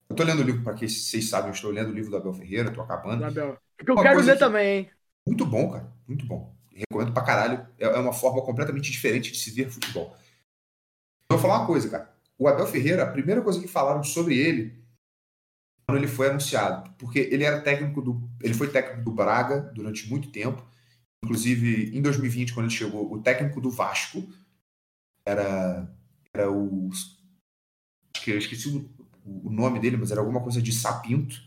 [0.08, 2.16] Eu tô lendo o livro, para que vocês sabem, eu estou lendo o livro do
[2.16, 3.24] Abel Ferreira, tô acabando.
[3.24, 3.58] Abel.
[3.76, 4.90] Porque eu Uma quero ver que- também, hein?
[5.26, 5.92] Muito bom, cara.
[6.06, 6.54] Muito bom.
[6.74, 7.66] Recomendo pra caralho.
[7.78, 10.16] É é uma forma completamente diferente de se ver futebol.
[11.30, 12.12] Eu vou falar uma coisa, cara.
[12.38, 14.82] O Abel Ferreira, a primeira coisa que falaram sobre ele
[15.86, 20.08] quando ele foi anunciado, porque ele era técnico do, ele foi técnico do Braga durante
[20.08, 20.64] muito tempo.
[21.24, 24.26] Inclusive, em 2020, quando ele chegou, o técnico do Vasco
[25.24, 25.88] era
[26.34, 28.90] era o acho que eu esqueci o,
[29.24, 31.42] o nome dele, mas era alguma coisa de Sapinto,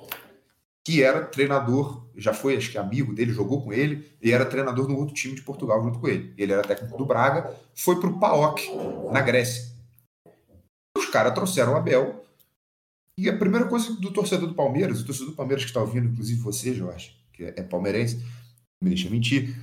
[0.85, 4.85] que era treinador, já foi, acho que amigo dele, jogou com ele, e era treinador
[4.85, 6.31] do outro time de Portugal junto com ele.
[6.37, 8.69] Ele era técnico do Braga, foi pro PAOK,
[9.11, 9.73] na Grécia.
[10.95, 12.23] Os caras trouxeram o Abel,
[13.17, 16.07] e a primeira coisa do torcedor do Palmeiras, o torcedor do Palmeiras que está ouvindo,
[16.07, 18.23] inclusive você, Jorge, que é palmeirense,
[18.79, 19.57] me deixa mentir,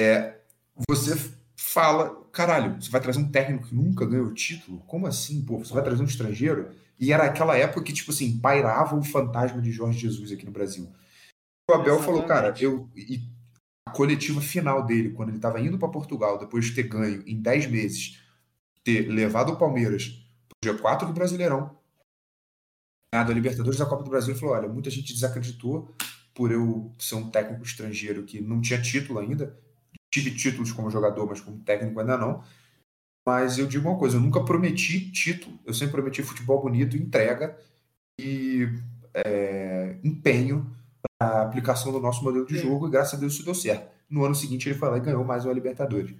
[0.00, 0.38] é,
[0.88, 1.14] você
[1.64, 4.80] fala, caralho, você vai trazer um técnico que nunca ganhou o título?
[4.86, 5.58] Como assim, pô?
[5.58, 6.70] Você vai trazer um estrangeiro?
[6.98, 10.52] E era aquela época que, tipo assim, pairava o fantasma de Jorge Jesus aqui no
[10.52, 10.92] Brasil.
[11.68, 12.04] O Abel Exatamente.
[12.04, 12.88] falou, cara, eu.
[12.94, 13.22] E
[13.88, 17.40] a coletiva final dele, quando ele estava indo para Portugal, depois de ter ganho em
[17.40, 18.20] 10 meses,
[18.84, 20.24] ter levado o Palmeiras
[20.60, 21.76] pro G4 do Brasileirão,
[23.12, 25.94] ganhado a Libertadores da Copa do Brasil, ele falou: olha, muita gente desacreditou
[26.34, 29.58] por eu ser um técnico estrangeiro que não tinha título ainda.
[30.12, 32.44] Tive títulos como jogador, mas como técnico ainda não.
[33.26, 37.56] Mas eu digo uma coisa: eu nunca prometi título, eu sempre prometi futebol bonito, entrega
[38.20, 38.68] e
[39.14, 40.70] é, empenho
[41.18, 43.90] para a aplicação do nosso modelo de jogo, e graças a Deus isso deu certo.
[44.08, 46.14] No ano seguinte ele foi lá e ganhou mais uma Libertadores.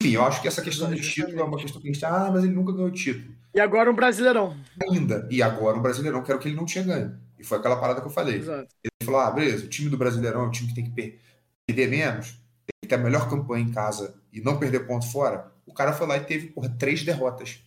[0.00, 2.30] Enfim, eu acho que essa questão do título é uma questão que a gente ah,
[2.32, 3.34] mas ele nunca ganhou título.
[3.54, 4.56] E agora um Brasileirão.
[4.90, 5.28] Ainda.
[5.30, 7.18] E agora um Brasileirão, que era o que ele não tinha ganho.
[7.38, 8.36] E foi aquela parada que eu falei.
[8.36, 8.68] Exato.
[8.82, 11.18] Ele falou: ah, beleza, o time do Brasileirão é um time que tem que
[11.66, 12.38] perder menos,
[12.86, 15.52] ter a melhor campanha em casa e não perder ponto fora.
[15.66, 17.62] O cara foi lá e teve, porra, três derrotas.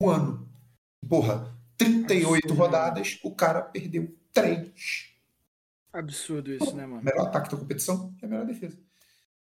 [0.00, 0.48] Um ano.
[1.08, 2.54] Porra, 38 Absurdo.
[2.54, 5.10] rodadas, o cara perdeu três.
[5.92, 7.02] Absurdo isso, né, mano?
[7.02, 8.78] Melhor ataque da competição é a melhor defesa.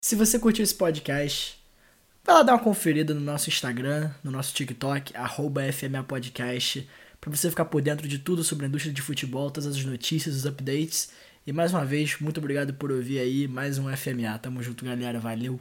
[0.01, 1.61] Se você curtiu esse podcast,
[2.23, 6.89] vai lá dar uma conferida no nosso Instagram, no nosso TikTok, arroba FMA Podcast,
[7.19, 10.35] pra você ficar por dentro de tudo sobre a indústria de futebol, todas as notícias,
[10.35, 11.11] os updates.
[11.49, 14.37] E mais uma vez, muito obrigado por ouvir aí mais um FMA.
[14.37, 15.19] Tamo junto, galera.
[15.19, 15.59] Valeu!